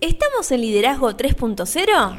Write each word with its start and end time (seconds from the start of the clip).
¿Estamos 0.00 0.50
en 0.50 0.62
Liderazgo 0.62 1.10
3.0? 1.10 2.16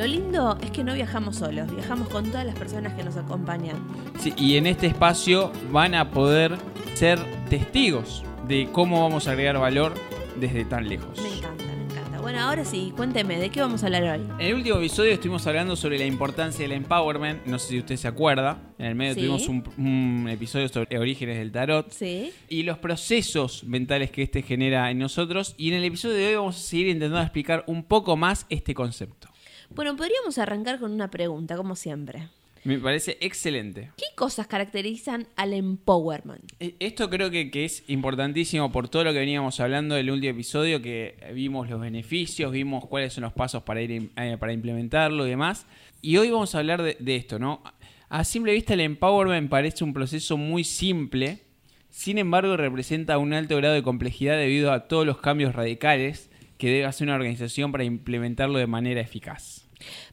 Lo 0.00 0.06
lindo 0.06 0.56
es 0.62 0.70
que 0.70 0.82
no 0.82 0.94
viajamos 0.94 1.36
solos, 1.36 1.70
viajamos 1.74 2.08
con 2.08 2.24
todas 2.30 2.46
las 2.46 2.54
personas 2.58 2.94
que 2.94 3.02
nos 3.04 3.18
acompañan. 3.18 3.76
Sí, 4.18 4.32
y 4.34 4.56
en 4.56 4.66
este 4.66 4.86
espacio 4.86 5.52
van 5.70 5.94
a 5.94 6.10
poder 6.10 6.56
ser 6.94 7.18
testigos 7.50 8.24
de 8.48 8.70
cómo 8.72 9.02
vamos 9.02 9.28
a 9.28 9.32
agregar 9.32 9.58
valor 9.58 9.92
desde 10.36 10.64
tan 10.64 10.88
lejos. 10.88 11.20
Me 11.20 11.28
encanta, 11.36 11.64
me 11.66 11.84
encanta. 11.84 12.18
Bueno, 12.22 12.40
ahora 12.40 12.64
sí, 12.64 12.94
cuénteme, 12.96 13.38
¿de 13.38 13.50
qué 13.50 13.60
vamos 13.60 13.82
a 13.82 13.86
hablar 13.88 14.04
hoy? 14.04 14.26
En 14.38 14.46
el 14.46 14.54
último 14.54 14.76
episodio 14.78 15.12
estuvimos 15.12 15.46
hablando 15.46 15.76
sobre 15.76 15.98
la 15.98 16.06
importancia 16.06 16.62
del 16.62 16.72
empowerment. 16.72 17.44
No 17.44 17.58
sé 17.58 17.68
si 17.68 17.78
usted 17.80 17.96
se 17.96 18.08
acuerda. 18.08 18.56
En 18.78 18.86
el 18.86 18.94
medio 18.94 19.12
Sí. 19.12 19.20
tuvimos 19.20 19.48
un, 19.48 19.62
un 19.76 20.28
episodio 20.30 20.66
sobre 20.70 20.98
orígenes 20.98 21.36
del 21.36 21.52
tarot 21.52 21.90
Sí. 21.90 22.32
y 22.48 22.62
los 22.62 22.78
procesos 22.78 23.64
mentales 23.64 24.10
que 24.10 24.22
este 24.22 24.40
genera 24.40 24.90
en 24.90 24.98
nosotros. 24.98 25.54
Y 25.58 25.68
en 25.68 25.74
el 25.74 25.84
episodio 25.84 26.14
de 26.14 26.28
hoy 26.28 26.34
vamos 26.36 26.56
a 26.56 26.58
seguir 26.60 26.86
intentando 26.88 27.20
explicar 27.20 27.64
un 27.66 27.84
poco 27.84 28.16
más 28.16 28.46
este 28.48 28.72
concepto. 28.72 29.28
Bueno, 29.74 29.96
podríamos 29.96 30.38
arrancar 30.38 30.78
con 30.78 30.92
una 30.92 31.10
pregunta, 31.10 31.56
como 31.56 31.76
siempre. 31.76 32.28
Me 32.64 32.78
parece 32.78 33.16
excelente. 33.20 33.90
¿Qué 33.96 34.04
cosas 34.14 34.46
caracterizan 34.46 35.26
al 35.36 35.54
empowerment? 35.54 36.42
E- 36.60 36.74
Esto 36.78 37.08
creo 37.08 37.30
que, 37.30 37.50
que 37.50 37.64
es 37.64 37.84
importantísimo 37.88 38.70
por 38.70 38.88
todo 38.88 39.04
lo 39.04 39.12
que 39.14 39.18
veníamos 39.20 39.60
hablando 39.60 39.94
del 39.94 40.10
último 40.10 40.32
episodio, 40.32 40.82
que 40.82 41.14
vimos 41.32 41.70
los 41.70 41.80
beneficios, 41.80 42.52
vimos 42.52 42.84
cuáles 42.86 43.14
son 43.14 43.22
los 43.22 43.32
pasos 43.32 43.62
para 43.62 43.80
ir 43.80 44.10
eh, 44.16 44.36
para 44.38 44.52
implementarlo 44.52 45.26
y 45.26 45.30
demás. 45.30 45.64
Y 46.02 46.18
hoy 46.18 46.30
vamos 46.30 46.54
a 46.54 46.58
hablar 46.58 46.82
de, 46.82 46.96
de 47.00 47.16
esto, 47.16 47.38
¿no? 47.38 47.62
A 48.10 48.24
simple 48.24 48.52
vista 48.52 48.74
el 48.74 48.80
empowerment 48.80 49.48
parece 49.48 49.84
un 49.84 49.94
proceso 49.94 50.36
muy 50.36 50.64
simple, 50.64 51.44
sin 51.88 52.18
embargo 52.18 52.56
representa 52.56 53.16
un 53.18 53.32
alto 53.32 53.56
grado 53.56 53.74
de 53.74 53.82
complejidad 53.82 54.36
debido 54.36 54.72
a 54.72 54.86
todos 54.88 55.06
los 55.06 55.18
cambios 55.18 55.54
radicales 55.54 56.29
que 56.60 56.70
debe 56.70 56.84
hacer 56.84 57.06
una 57.06 57.16
organización 57.16 57.72
para 57.72 57.84
implementarlo 57.84 58.58
de 58.58 58.66
manera 58.66 59.00
eficaz. 59.00 59.66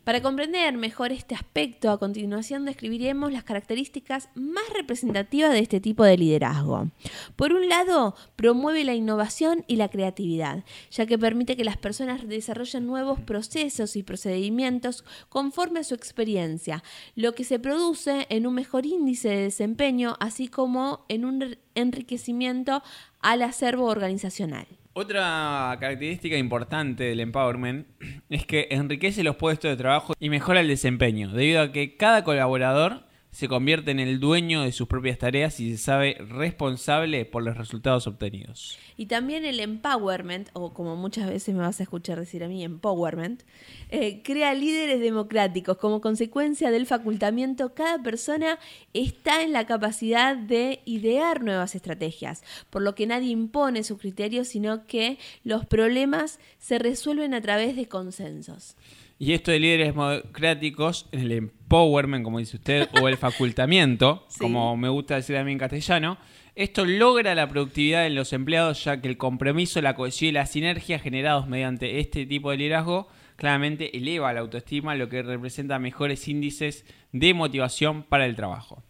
Para 0.06 0.22
comprender 0.22 0.78
mejor 0.78 1.12
este 1.12 1.36
aspecto, 1.36 1.92
a 1.92 2.00
continuación 2.00 2.64
describiremos 2.64 3.34
las 3.34 3.44
características 3.44 4.30
más 4.34 4.64
representativas 4.74 5.52
de 5.52 5.60
este 5.60 5.82
tipo 5.82 6.06
de 6.06 6.18
liderazgo. 6.18 6.90
Por 7.36 7.52
un 7.52 7.68
lado, 7.68 8.16
promueve 8.38 8.86
la 8.86 8.96
innovación 8.96 9.66
y 9.68 9.76
la 9.76 9.90
creatividad, 9.90 10.64
ya 10.90 11.06
que 11.06 11.20
permite 11.20 11.58
que 11.58 11.66
las 11.66 11.76
personas 11.76 12.26
desarrollen 12.26 12.88
nuevos 12.88 13.20
procesos 13.20 13.98
y 13.98 14.04
procedimientos 14.04 15.04
conforme 15.28 15.82
a 15.82 15.84
su 15.84 15.96
experiencia, 15.96 16.82
lo 17.16 17.34
que 17.34 17.44
se 17.44 17.60
produce 17.60 18.26
en 18.30 18.48
un 18.48 18.54
mejor 18.54 18.86
índice 18.86 19.28
de 19.28 19.42
desempeño, 19.42 20.16
así 20.22 20.48
como 20.48 21.04
en 21.10 21.26
un 21.26 21.58
enriquecimiento 21.76 22.82
al 23.20 23.42
acervo 23.42 23.88
organizacional. 23.88 24.68
Otra 25.00 25.78
característica 25.80 26.38
importante 26.38 27.04
del 27.04 27.20
empowerment 27.20 27.86
es 28.32 28.48
que 28.48 28.68
enriquece 28.72 29.22
los 29.22 29.36
puestos 29.36 29.70
de 29.70 29.78
trabajo 29.78 30.16
y 30.20 30.32
mejora 30.32 30.62
el 30.62 30.68
desempeño, 30.68 31.30
debido 31.30 31.62
a 31.62 31.72
que 31.72 31.98
cada 31.98 32.24
colaborador 32.24 33.04
se 33.38 33.48
convierte 33.48 33.92
en 33.92 34.00
el 34.00 34.20
dueño 34.20 34.64
de 34.64 34.72
sus 34.72 34.88
propias 34.88 35.20
tareas 35.20 35.60
y 35.60 35.70
se 35.70 35.78
sabe 35.78 36.16
responsable 36.28 37.24
por 37.24 37.44
los 37.44 37.56
resultados 37.56 38.08
obtenidos. 38.08 38.80
Y 38.98 39.06
también 39.06 39.46
el 39.46 39.60
empowerment, 39.60 40.50
o 40.54 40.74
como 40.74 40.96
muchas 40.96 41.30
veces 41.30 41.54
me 41.54 41.62
vas 41.62 41.80
a 41.80 41.84
escuchar 41.84 42.20
decir 42.20 42.44
a 42.44 42.48
mí, 42.48 42.64
empowerment, 42.64 43.44
eh, 43.92 44.24
crea 44.24 44.56
líderes 44.56 45.02
democráticos. 45.02 45.78
Como 45.78 46.02
consecuencia 46.02 46.72
del 46.72 46.88
facultamiento, 46.88 47.76
cada 47.76 48.02
persona 48.02 48.58
está 48.96 49.44
en 49.44 49.54
la 49.54 49.68
capacidad 49.68 50.36
de 50.36 50.82
idear 50.86 51.44
nuevas 51.44 51.76
estrategias, 51.76 52.42
por 52.72 52.82
lo 52.82 52.96
que 52.96 53.06
nadie 53.06 53.30
impone 53.30 53.84
sus 53.84 54.00
criterios, 54.00 54.48
sino 54.48 54.88
que 54.88 55.20
los 55.44 55.64
problemas 55.68 56.40
se 56.58 56.80
resuelven 56.80 57.36
a 57.36 57.42
través 57.42 57.76
de 57.76 57.88
consensos. 57.88 58.76
Y 59.20 59.34
esto 59.34 59.52
de 59.52 59.60
líderes 59.60 59.88
democráticos, 59.88 61.08
el 61.12 61.32
empowerment, 61.32 62.24
como 62.24 62.40
dice 62.40 62.58
usted, 62.58 62.88
o 63.02 63.08
el 63.08 63.18
facultamiento, 63.18 64.26
Sí. 64.30 64.40
como 64.40 64.78
me 64.78 64.90
gusta 64.90 65.16
decir 65.16 65.38
a 65.38 65.44
mí 65.44 65.52
en 65.52 65.58
castellano, 65.58 66.18
esto 66.56 66.86
logra 66.86 67.36
la 67.36 67.48
productividad 67.50 68.04
de 68.04 68.10
los 68.12 68.34
empleados, 68.34 68.84
ya 68.84 69.00
que 69.02 69.08
el 69.08 69.18
compromiso, 69.18 69.82
la 69.82 69.96
cohesión 69.96 70.30
y 70.30 70.32
la 70.34 70.46
sinergia 70.46 71.00
generados 71.00 71.48
mediante 71.48 72.00
este 72.00 72.26
tipo 72.26 72.52
de 72.52 72.58
liderazgo 72.58 73.08
claramente 73.36 73.96
eleva 73.96 74.34
la 74.34 74.40
autoestima, 74.40 74.96
lo 74.96 75.10
que 75.10 75.22
representa 75.22 75.78
mejores 75.78 76.28
índices 76.28 76.86
de 77.12 77.34
motivación 77.36 78.02
para 78.04 78.26
el 78.26 78.36
trabajo. 78.36 78.84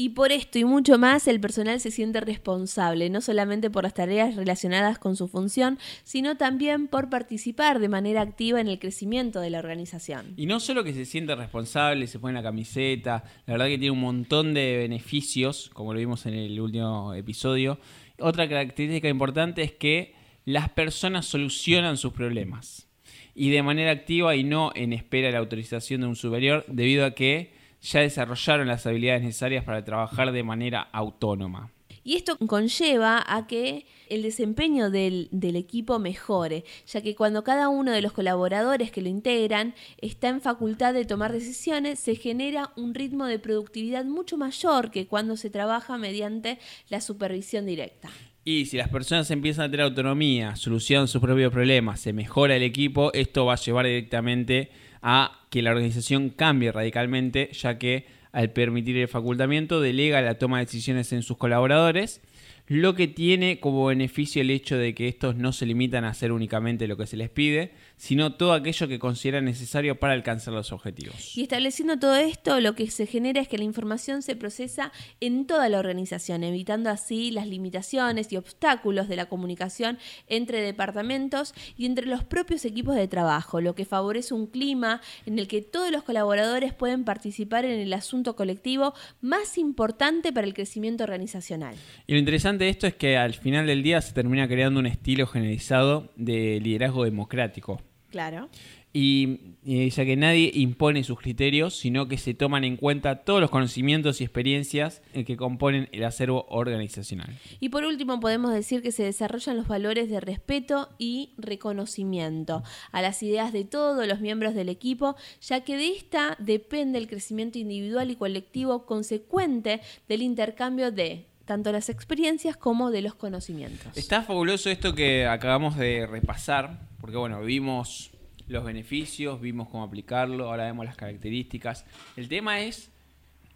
Y 0.00 0.10
por 0.10 0.30
esto 0.30 0.60
y 0.60 0.64
mucho 0.64 0.96
más, 0.96 1.26
el 1.26 1.40
personal 1.40 1.80
se 1.80 1.90
siente 1.90 2.20
responsable, 2.20 3.10
no 3.10 3.20
solamente 3.20 3.68
por 3.68 3.82
las 3.82 3.94
tareas 3.94 4.36
relacionadas 4.36 4.96
con 4.96 5.16
su 5.16 5.26
función, 5.26 5.76
sino 6.04 6.36
también 6.36 6.86
por 6.86 7.10
participar 7.10 7.80
de 7.80 7.88
manera 7.88 8.20
activa 8.20 8.60
en 8.60 8.68
el 8.68 8.78
crecimiento 8.78 9.40
de 9.40 9.50
la 9.50 9.58
organización. 9.58 10.34
Y 10.36 10.46
no 10.46 10.60
solo 10.60 10.84
que 10.84 10.94
se 10.94 11.04
siente 11.04 11.34
responsable, 11.34 12.06
se 12.06 12.20
pone 12.20 12.34
la 12.34 12.44
camiseta, 12.44 13.24
la 13.44 13.54
verdad 13.54 13.66
que 13.66 13.76
tiene 13.76 13.90
un 13.90 14.00
montón 14.00 14.54
de 14.54 14.76
beneficios, 14.76 15.68
como 15.74 15.92
lo 15.92 15.98
vimos 15.98 16.26
en 16.26 16.34
el 16.34 16.60
último 16.60 17.12
episodio. 17.12 17.80
Otra 18.20 18.48
característica 18.48 19.08
importante 19.08 19.62
es 19.62 19.72
que 19.72 20.14
las 20.44 20.68
personas 20.68 21.26
solucionan 21.26 21.96
sus 21.96 22.12
problemas 22.12 22.86
y 23.34 23.50
de 23.50 23.64
manera 23.64 23.90
activa 23.90 24.36
y 24.36 24.44
no 24.44 24.70
en 24.76 24.92
espera 24.92 25.26
de 25.26 25.32
la 25.32 25.40
autorización 25.40 26.02
de 26.02 26.06
un 26.06 26.14
superior, 26.14 26.64
debido 26.68 27.04
a 27.04 27.16
que 27.16 27.57
ya 27.80 28.00
desarrollaron 28.00 28.68
las 28.68 28.86
habilidades 28.86 29.22
necesarias 29.22 29.64
para 29.64 29.84
trabajar 29.84 30.32
de 30.32 30.42
manera 30.42 30.82
autónoma. 30.92 31.70
Y 32.04 32.16
esto 32.16 32.38
conlleva 32.38 33.22
a 33.26 33.46
que 33.46 33.86
el 34.08 34.22
desempeño 34.22 34.90
del, 34.90 35.28
del 35.30 35.56
equipo 35.56 35.98
mejore, 35.98 36.64
ya 36.86 37.02
que 37.02 37.14
cuando 37.14 37.44
cada 37.44 37.68
uno 37.68 37.92
de 37.92 38.00
los 38.00 38.12
colaboradores 38.12 38.90
que 38.90 39.02
lo 39.02 39.10
integran 39.10 39.74
está 39.98 40.28
en 40.28 40.40
facultad 40.40 40.94
de 40.94 41.04
tomar 41.04 41.32
decisiones, 41.32 41.98
se 41.98 42.14
genera 42.14 42.72
un 42.76 42.94
ritmo 42.94 43.26
de 43.26 43.38
productividad 43.38 44.06
mucho 44.06 44.38
mayor 44.38 44.90
que 44.90 45.06
cuando 45.06 45.36
se 45.36 45.50
trabaja 45.50 45.98
mediante 45.98 46.58
la 46.88 47.02
supervisión 47.02 47.66
directa. 47.66 48.08
Y 48.50 48.64
si 48.64 48.78
las 48.78 48.88
personas 48.88 49.30
empiezan 49.30 49.66
a 49.66 49.70
tener 49.70 49.84
autonomía, 49.84 50.56
solucionan 50.56 51.06
sus 51.06 51.20
propios 51.20 51.52
problemas, 51.52 52.00
se 52.00 52.14
mejora 52.14 52.56
el 52.56 52.62
equipo, 52.62 53.12
esto 53.12 53.44
va 53.44 53.52
a 53.52 53.56
llevar 53.56 53.84
directamente 53.84 54.70
a 55.02 55.42
que 55.50 55.60
la 55.60 55.72
organización 55.72 56.30
cambie 56.30 56.72
radicalmente, 56.72 57.50
ya 57.52 57.76
que 57.76 58.06
al 58.32 58.50
permitir 58.52 58.96
el 58.96 59.06
facultamiento 59.06 59.82
delega 59.82 60.22
la 60.22 60.38
toma 60.38 60.60
de 60.60 60.64
decisiones 60.64 61.12
en 61.12 61.22
sus 61.22 61.36
colaboradores, 61.36 62.22
lo 62.68 62.94
que 62.94 63.06
tiene 63.06 63.60
como 63.60 63.84
beneficio 63.84 64.40
el 64.40 64.48
hecho 64.48 64.78
de 64.78 64.94
que 64.94 65.08
estos 65.08 65.36
no 65.36 65.52
se 65.52 65.66
limitan 65.66 66.06
a 66.06 66.08
hacer 66.08 66.32
únicamente 66.32 66.88
lo 66.88 66.96
que 66.96 67.06
se 67.06 67.18
les 67.18 67.28
pide, 67.28 67.72
sino 67.98 68.34
todo 68.34 68.52
aquello 68.54 68.88
que 68.88 68.98
consideran 68.98 69.44
necesario 69.44 69.98
para 69.98 70.14
alcanzar 70.14 70.54
los 70.54 70.72
objetivos. 70.72 71.36
Y 71.36 71.42
estableciendo 71.42 71.98
todo 71.98 72.16
esto, 72.16 72.60
lo 72.60 72.74
que 72.74 72.90
se 72.90 73.06
genera 73.06 73.40
es 73.40 73.48
que 73.48 73.58
la 73.58 73.64
información 73.64 74.22
se 74.22 74.36
procesa 74.36 74.92
en 75.20 75.46
toda 75.46 75.68
la 75.68 75.78
organización, 75.78 76.44
evitando 76.44 76.90
así 76.90 77.30
las 77.30 77.46
limitaciones 77.46 78.32
y 78.32 78.36
obstáculos 78.36 79.08
de 79.08 79.16
la 79.16 79.26
comunicación 79.26 79.98
entre 80.28 80.62
departamentos 80.62 81.54
y 81.76 81.86
entre 81.86 82.06
los 82.06 82.24
propios 82.24 82.64
equipos 82.64 82.94
de 82.94 83.08
trabajo, 83.08 83.60
lo 83.60 83.74
que 83.74 83.84
favorece 83.84 84.32
un 84.32 84.46
clima 84.46 85.00
en 85.26 85.38
el 85.38 85.48
que 85.48 85.60
todos 85.60 85.90
los 85.90 86.04
colaboradores 86.04 86.72
pueden 86.72 87.04
participar 87.04 87.64
en 87.64 87.80
el 87.80 87.92
asunto 87.92 88.36
colectivo 88.36 88.94
más 89.20 89.58
importante 89.58 90.32
para 90.32 90.46
el 90.46 90.54
crecimiento 90.54 91.04
organizacional. 91.04 91.74
Y 92.06 92.12
lo 92.12 92.18
interesante 92.18 92.64
de 92.64 92.70
esto 92.70 92.86
es 92.86 92.94
que 92.94 93.16
al 93.16 93.34
final 93.34 93.66
del 93.66 93.82
día 93.82 94.00
se 94.00 94.12
termina 94.12 94.46
creando 94.48 94.80
un 94.80 94.86
estilo 94.86 95.26
generalizado 95.26 96.12
de 96.16 96.60
liderazgo 96.60 97.04
democrático. 97.04 97.80
Claro. 98.10 98.48
Y, 98.92 99.54
ya 99.64 100.04
que 100.04 100.16
nadie 100.16 100.50
impone 100.54 101.04
sus 101.04 101.20
criterios, 101.20 101.76
sino 101.76 102.08
que 102.08 102.16
se 102.16 102.32
toman 102.32 102.64
en 102.64 102.76
cuenta 102.76 103.22
todos 103.22 103.40
los 103.40 103.50
conocimientos 103.50 104.20
y 104.20 104.24
experiencias 104.24 105.02
que 105.12 105.36
componen 105.36 105.88
el 105.92 106.04
acervo 106.04 106.46
organizacional. 106.48 107.28
Y 107.60 107.68
por 107.68 107.84
último 107.84 108.18
podemos 108.18 108.52
decir 108.52 108.80
que 108.80 108.90
se 108.90 109.02
desarrollan 109.02 109.58
los 109.58 109.68
valores 109.68 110.08
de 110.08 110.20
respeto 110.20 110.88
y 110.98 111.34
reconocimiento 111.36 112.62
a 112.90 113.02
las 113.02 113.22
ideas 113.22 113.52
de 113.52 113.64
todos 113.64 114.06
los 114.08 114.20
miembros 114.20 114.54
del 114.54 114.70
equipo, 114.70 115.16
ya 115.42 115.60
que 115.60 115.76
de 115.76 115.88
esta 115.88 116.36
depende 116.38 116.98
el 116.98 117.08
crecimiento 117.08 117.58
individual 117.58 118.10
y 118.10 118.16
colectivo 118.16 118.86
consecuente 118.86 119.80
del 120.08 120.22
intercambio 120.22 120.90
de 120.90 121.26
tanto 121.48 121.72
las 121.72 121.88
experiencias 121.88 122.58
como 122.58 122.90
de 122.90 123.00
los 123.00 123.14
conocimientos. 123.14 123.96
Está 123.96 124.22
fabuloso 124.22 124.68
esto 124.68 124.94
que 124.94 125.26
acabamos 125.26 125.78
de 125.78 126.06
repasar, 126.06 126.78
porque 127.00 127.16
bueno, 127.16 127.40
vimos 127.40 128.10
los 128.48 128.62
beneficios, 128.64 129.40
vimos 129.40 129.70
cómo 129.70 129.82
aplicarlo, 129.82 130.50
ahora 130.50 130.64
vemos 130.64 130.84
las 130.84 130.94
características. 130.94 131.86
El 132.16 132.28
tema 132.28 132.60
es 132.60 132.90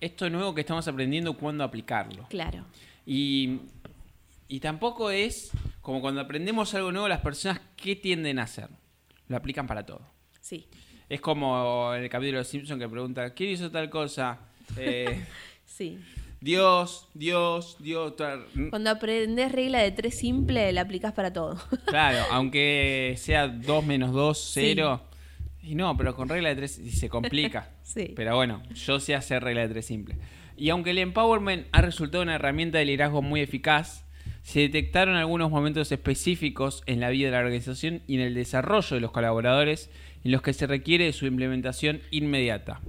esto 0.00 0.30
nuevo 0.30 0.54
que 0.54 0.62
estamos 0.62 0.88
aprendiendo, 0.88 1.36
cuándo 1.36 1.64
aplicarlo. 1.64 2.26
Claro. 2.30 2.64
Y, 3.04 3.60
tampoco 4.62 5.10
es 5.10 5.50
como 5.82 6.00
cuando 6.00 6.22
aprendemos 6.22 6.72
algo 6.72 6.92
nuevo, 6.92 7.08
las 7.08 7.20
personas, 7.20 7.60
¿qué 7.76 7.94
tienden 7.94 8.38
a 8.38 8.44
hacer? 8.44 8.70
Lo 9.28 9.36
aplican 9.36 9.66
para 9.66 9.84
todo. 9.84 10.00
Sí. 10.40 10.66
Es 11.10 11.20
como 11.20 11.94
en 11.94 12.04
el 12.04 12.08
capítulo 12.08 12.38
de 12.38 12.40
Los 12.40 12.48
Simpsons 12.48 12.80
que 12.80 12.88
pregunta, 12.88 13.34
¿quién 13.34 13.50
hizo 13.50 13.70
tal 13.70 13.90
cosa? 13.90 14.38
Eh, 14.78 15.26
sí. 15.66 15.98
Dios, 16.42 17.08
Dios, 17.14 17.76
Dios. 17.78 18.14
Cuando 18.70 18.90
aprendes 18.90 19.52
regla 19.52 19.78
de 19.78 19.92
tres 19.92 20.18
simple, 20.18 20.72
la 20.72 20.80
aplicas 20.80 21.12
para 21.12 21.32
todo. 21.32 21.56
Claro, 21.86 22.18
aunque 22.32 23.14
sea 23.16 23.46
2 23.46 23.86
menos 23.86 24.12
2, 24.12 24.50
0. 24.54 25.02
Y 25.62 25.76
no, 25.76 25.96
pero 25.96 26.16
con 26.16 26.28
regla 26.28 26.48
de 26.48 26.56
tres 26.56 26.72
se 26.72 27.08
complica. 27.08 27.70
sí. 27.84 28.12
Pero 28.16 28.34
bueno, 28.34 28.60
yo 28.74 28.98
sé 28.98 29.14
hacer 29.14 29.44
regla 29.44 29.60
de 29.60 29.68
tres 29.68 29.86
simple. 29.86 30.16
Y 30.56 30.70
aunque 30.70 30.90
el 30.90 30.98
empowerment 30.98 31.68
ha 31.70 31.80
resultado 31.80 32.24
una 32.24 32.34
herramienta 32.34 32.78
de 32.78 32.86
liderazgo 32.86 33.22
muy 33.22 33.40
eficaz, 33.40 34.04
se 34.42 34.60
detectaron 34.60 35.14
algunos 35.14 35.48
momentos 35.48 35.92
específicos 35.92 36.82
en 36.86 36.98
la 36.98 37.10
vida 37.10 37.26
de 37.26 37.32
la 37.32 37.38
organización 37.38 38.02
y 38.08 38.16
en 38.16 38.22
el 38.22 38.34
desarrollo 38.34 38.96
de 38.96 39.00
los 39.00 39.12
colaboradores 39.12 39.90
en 40.24 40.32
los 40.32 40.42
que 40.42 40.52
se 40.52 40.66
requiere 40.66 41.12
su 41.12 41.26
implementación 41.26 42.00
inmediata. 42.10 42.80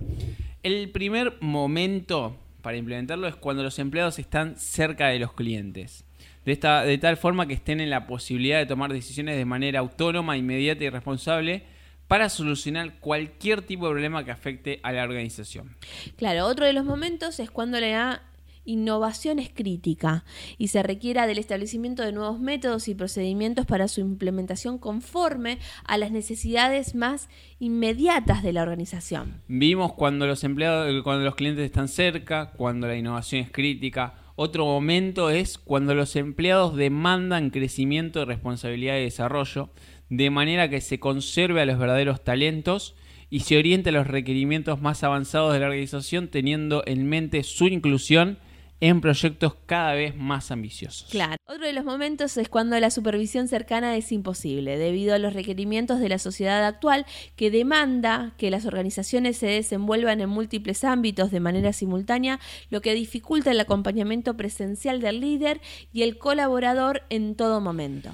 El 0.63 0.89
primer 0.89 1.37
momento 1.39 2.39
para 2.63 2.77
implementarlo 2.77 3.27
es 3.27 3.35
cuando 3.35 3.61
los 3.61 3.77
empleados 3.77 4.17
están 4.17 4.55
cerca 4.57 5.09
de 5.09 5.19
los 5.19 5.33
clientes. 5.33 6.05
De, 6.45 6.53
esta, 6.53 6.83
de 6.83 6.97
tal 6.97 7.17
forma 7.17 7.45
que 7.45 7.53
estén 7.53 7.81
en 7.81 7.89
la 7.89 8.07
posibilidad 8.07 8.57
de 8.57 8.65
tomar 8.65 8.91
decisiones 8.91 9.37
de 9.37 9.45
manera 9.45 9.81
autónoma, 9.81 10.37
inmediata 10.37 10.83
y 10.83 10.89
responsable 10.89 11.63
para 12.07 12.29
solucionar 12.29 12.99
cualquier 12.99 13.61
tipo 13.63 13.85
de 13.85 13.91
problema 13.91 14.23
que 14.23 14.31
afecte 14.31 14.79
a 14.81 14.93
la 14.93 15.03
organización. 15.03 15.75
Claro, 16.15 16.45
otro 16.45 16.65
de 16.65 16.73
los 16.73 16.85
momentos 16.85 17.39
es 17.39 17.51
cuando 17.51 17.79
le 17.79 17.91
da 17.91 18.23
innovación 18.65 19.39
es 19.39 19.49
crítica 19.49 20.23
y 20.57 20.69
se 20.69 20.83
requiera 20.83 21.27
del 21.27 21.37
establecimiento 21.37 22.03
de 22.03 22.11
nuevos 22.11 22.39
métodos 22.39 22.87
y 22.87 22.95
procedimientos 22.95 23.65
para 23.65 23.87
su 23.87 24.01
implementación 24.01 24.77
conforme 24.77 25.59
a 25.85 25.97
las 25.97 26.11
necesidades 26.11 26.95
más 26.95 27.29
inmediatas 27.59 28.43
de 28.43 28.53
la 28.53 28.63
organización. 28.63 29.41
Vimos 29.47 29.93
cuando 29.93 30.27
los 30.27 30.43
empleados, 30.43 31.03
cuando 31.03 31.25
los 31.25 31.35
clientes 31.35 31.65
están 31.65 31.87
cerca, 31.87 32.51
cuando 32.51 32.87
la 32.87 32.95
innovación 32.95 33.41
es 33.41 33.51
crítica. 33.51 34.15
Otro 34.35 34.65
momento 34.65 35.29
es 35.29 35.57
cuando 35.57 35.93
los 35.93 36.15
empleados 36.15 36.75
demandan 36.75 37.51
crecimiento 37.51 38.19
de 38.19 38.25
responsabilidad 38.25 38.97
y 38.97 39.03
desarrollo, 39.03 39.69
de 40.09 40.29
manera 40.29 40.69
que 40.69 40.81
se 40.81 40.99
conserve 40.99 41.61
a 41.61 41.65
los 41.65 41.77
verdaderos 41.77 42.23
talentos 42.23 42.95
y 43.29 43.41
se 43.41 43.57
oriente 43.57 43.89
a 43.89 43.93
los 43.93 44.07
requerimientos 44.07 44.81
más 44.81 45.03
avanzados 45.03 45.53
de 45.53 45.59
la 45.59 45.67
organización 45.67 46.27
teniendo 46.27 46.83
en 46.85 47.07
mente 47.07 47.43
su 47.43 47.67
inclusión 47.67 48.37
en 48.83 48.99
proyectos 48.99 49.55
cada 49.65 49.93
vez 49.93 50.13
más 50.13 50.51
ambiciosos. 50.51 51.07
Claro. 51.09 51.37
Otro 51.45 51.65
de 51.65 51.71
los 51.71 51.85
momentos 51.85 52.35
es 52.35 52.49
cuando 52.49 52.77
la 52.81 52.91
supervisión 52.91 53.47
cercana 53.47 53.95
es 53.95 54.11
imposible, 54.11 54.77
debido 54.77 55.15
a 55.15 55.19
los 55.19 55.31
requerimientos 55.31 56.01
de 56.01 56.09
la 56.09 56.19
sociedad 56.19 56.65
actual 56.65 57.05
que 57.37 57.49
demanda 57.49 58.33
que 58.37 58.51
las 58.51 58.65
organizaciones 58.65 59.37
se 59.37 59.47
desenvuelvan 59.47 60.19
en 60.19 60.27
múltiples 60.27 60.83
ámbitos 60.83 61.31
de 61.31 61.39
manera 61.39 61.71
simultánea, 61.71 62.41
lo 62.69 62.81
que 62.81 62.93
dificulta 62.93 63.51
el 63.51 63.59
acompañamiento 63.61 64.35
presencial 64.35 64.99
del 64.99 65.21
líder 65.21 65.61
y 65.93 66.01
el 66.01 66.17
colaborador 66.17 67.03
en 67.09 67.35
todo 67.35 67.61
momento. 67.61 68.09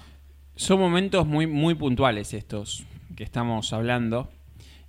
Son 0.55 0.79
momentos 0.79 1.25
muy, 1.25 1.47
muy 1.47 1.73
puntuales 1.73 2.31
estos 2.35 2.85
que 3.15 3.23
estamos 3.23 3.73
hablando. 3.73 4.29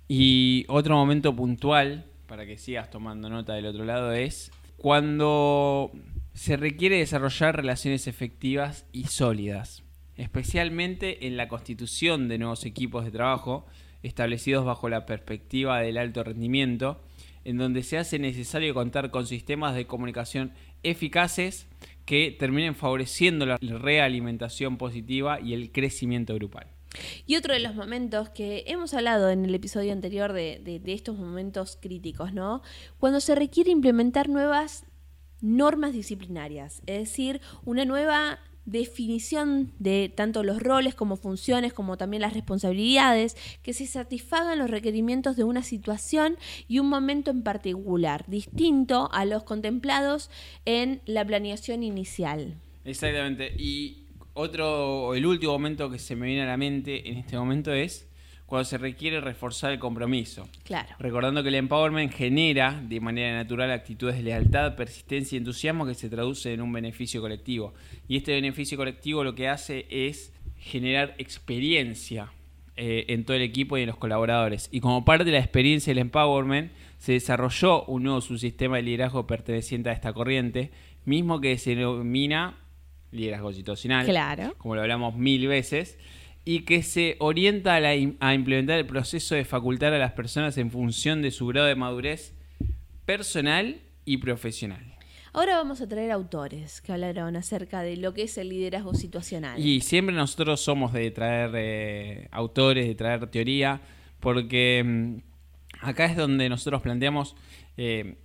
Y 0.07 0.63
otro 0.67 0.95
momento 0.95 1.35
puntual, 1.35 2.05
para 2.27 2.45
que 2.45 2.59
sigas 2.59 2.91
tomando 2.91 3.29
nota 3.29 3.53
del 3.53 3.65
otro 3.65 3.83
lado, 3.83 4.11
es 4.11 4.51
cuando 4.81 5.91
se 6.33 6.57
requiere 6.57 6.97
desarrollar 6.97 7.55
relaciones 7.55 8.07
efectivas 8.07 8.87
y 8.91 9.03
sólidas, 9.03 9.83
especialmente 10.15 11.27
en 11.27 11.37
la 11.37 11.47
constitución 11.47 12.27
de 12.27 12.39
nuevos 12.39 12.65
equipos 12.65 13.05
de 13.05 13.11
trabajo 13.11 13.67
establecidos 14.01 14.65
bajo 14.65 14.89
la 14.89 15.05
perspectiva 15.05 15.79
del 15.81 15.99
alto 15.99 16.23
rendimiento, 16.23 16.99
en 17.45 17.59
donde 17.59 17.83
se 17.83 17.99
hace 17.99 18.17
necesario 18.17 18.73
contar 18.73 19.11
con 19.11 19.27
sistemas 19.27 19.75
de 19.75 19.85
comunicación 19.85 20.51
eficaces 20.81 21.67
que 22.05 22.35
terminen 22.39 22.73
favoreciendo 22.73 23.45
la 23.45 23.57
realimentación 23.57 24.77
positiva 24.79 25.39
y 25.39 25.53
el 25.53 25.71
crecimiento 25.71 26.33
grupal. 26.33 26.65
Y 27.25 27.35
otro 27.35 27.53
de 27.53 27.59
los 27.59 27.75
momentos 27.75 28.29
que 28.29 28.63
hemos 28.67 28.93
hablado 28.93 29.29
en 29.29 29.45
el 29.45 29.55
episodio 29.55 29.93
anterior 29.93 30.33
de, 30.33 30.81
estos 30.85 31.17
momentos 31.17 31.77
críticos, 31.81 32.33
¿no? 32.33 32.61
Cuando 32.99 33.19
se 33.19 33.35
requiere 33.35 33.71
implementar 33.71 34.29
nuevas 34.29 34.85
normas 35.41 35.93
disciplinarias, 35.93 36.81
es 36.85 36.99
decir, 36.99 37.41
una 37.65 37.85
nueva 37.85 38.39
definición 38.65 39.73
de 39.79 40.13
tanto 40.15 40.43
los 40.43 40.61
roles 40.61 40.93
como 40.93 41.15
funciones 41.15 41.73
como 41.73 41.97
también 41.97 42.21
las 42.21 42.33
responsabilidades 42.33 43.35
que 43.63 43.73
se 43.73 43.87
satisfagan 43.87 44.59
los 44.59 44.69
requerimientos 44.69 45.35
de 45.35 45.43
una 45.43 45.63
situación 45.63 46.37
y 46.67 46.77
un 46.77 46.87
momento 46.87 47.31
en 47.31 47.41
particular, 47.41 48.23
distinto 48.27 49.09
a 49.13 49.25
los 49.25 49.43
contemplados 49.43 50.29
en 50.65 51.01
la 51.05 51.25
planeación 51.25 51.81
inicial. 51.81 52.55
Exactamente. 52.85 53.53
Y 53.57 54.00
otro, 54.41 55.15
el 55.15 55.25
último 55.25 55.53
momento 55.53 55.89
que 55.89 55.99
se 55.99 56.15
me 56.15 56.27
viene 56.27 56.43
a 56.43 56.45
la 56.45 56.57
mente 56.57 57.09
en 57.09 57.17
este 57.17 57.37
momento 57.37 57.71
es 57.73 58.07
cuando 58.45 58.65
se 58.65 58.77
requiere 58.77 59.21
reforzar 59.21 59.71
el 59.71 59.79
compromiso. 59.79 60.45
Claro. 60.65 60.89
Recordando 60.99 61.41
que 61.41 61.47
el 61.47 61.55
empowerment 61.55 62.11
genera 62.11 62.83
de 62.83 62.99
manera 62.99 63.33
natural 63.33 63.71
actitudes 63.71 64.17
de 64.17 64.23
lealtad, 64.23 64.75
persistencia 64.75 65.37
y 65.37 65.39
entusiasmo 65.39 65.85
que 65.85 65.93
se 65.93 66.09
traduce 66.09 66.51
en 66.51 66.61
un 66.61 66.73
beneficio 66.73 67.21
colectivo. 67.21 67.73
Y 68.09 68.17
este 68.17 68.33
beneficio 68.33 68.77
colectivo 68.77 69.23
lo 69.23 69.35
que 69.35 69.47
hace 69.47 69.85
es 69.89 70.33
generar 70.57 71.15
experiencia 71.17 72.33
eh, 72.75 73.05
en 73.07 73.23
todo 73.23 73.37
el 73.37 73.43
equipo 73.43 73.77
y 73.77 73.83
en 73.83 73.87
los 73.87 73.97
colaboradores. 73.97 74.67
Y 74.69 74.81
como 74.81 75.05
parte 75.05 75.23
de 75.23 75.31
la 75.31 75.39
experiencia 75.39 75.91
del 75.91 75.99
empowerment, 75.99 76.73
se 76.97 77.13
desarrolló 77.13 77.85
un 77.85 78.03
nuevo 78.03 78.19
subsistema 78.19 78.75
de 78.75 78.83
liderazgo 78.83 79.27
perteneciente 79.27 79.89
a 79.89 79.93
esta 79.93 80.11
corriente, 80.11 80.71
mismo 81.05 81.39
que 81.39 81.57
se 81.57 81.75
denomina 81.75 82.57
liderazgo 83.11 83.53
situacional, 83.53 84.05
claro. 84.05 84.55
como 84.57 84.75
lo 84.75 84.81
hablamos 84.81 85.15
mil 85.15 85.47
veces, 85.47 85.97
y 86.43 86.61
que 86.61 86.81
se 86.81 87.17
orienta 87.19 87.75
a, 87.75 87.95
implementar 88.33 88.79
el 88.79 88.85
proceso 88.85 89.35
de 89.35 89.45
facultar 89.45 89.93
a 89.93 89.99
las 89.99 90.13
personas 90.13 90.57
en 90.57 90.71
función 90.71 91.21
de 91.21 91.31
su 91.31 91.45
grado 91.47 91.67
de 91.67 91.75
madurez 91.75 92.33
personal 93.05 93.81
y 94.05 94.17
profesional. 94.17 94.83
Ahora 95.33 95.55
vamos 95.55 95.79
a 95.79 95.87
traer 95.87 96.11
autores 96.11 96.81
que 96.81 96.91
hablaron 96.91 97.35
acerca 97.37 97.83
de 97.83 97.95
lo 97.95 98.13
que 98.13 98.23
es 98.23 98.37
el 98.37 98.49
liderazgo 98.49 98.93
situacional. 98.95 99.63
Y 99.63 99.79
siempre 99.81 100.13
nosotros 100.13 100.59
somos 100.59 100.91
de 100.91 101.09
traer 101.11 101.51
eh, 101.55 102.27
autores, 102.31 102.87
de 102.87 102.95
traer 102.95 103.27
teoría, 103.27 103.79
porque 104.19 104.83
mm, 104.83 105.85
acá 105.85 106.05
es 106.05 106.17
donde 106.17 106.49
nosotros 106.49 106.81
planteamos, 106.81 107.35
eh, 107.77 108.17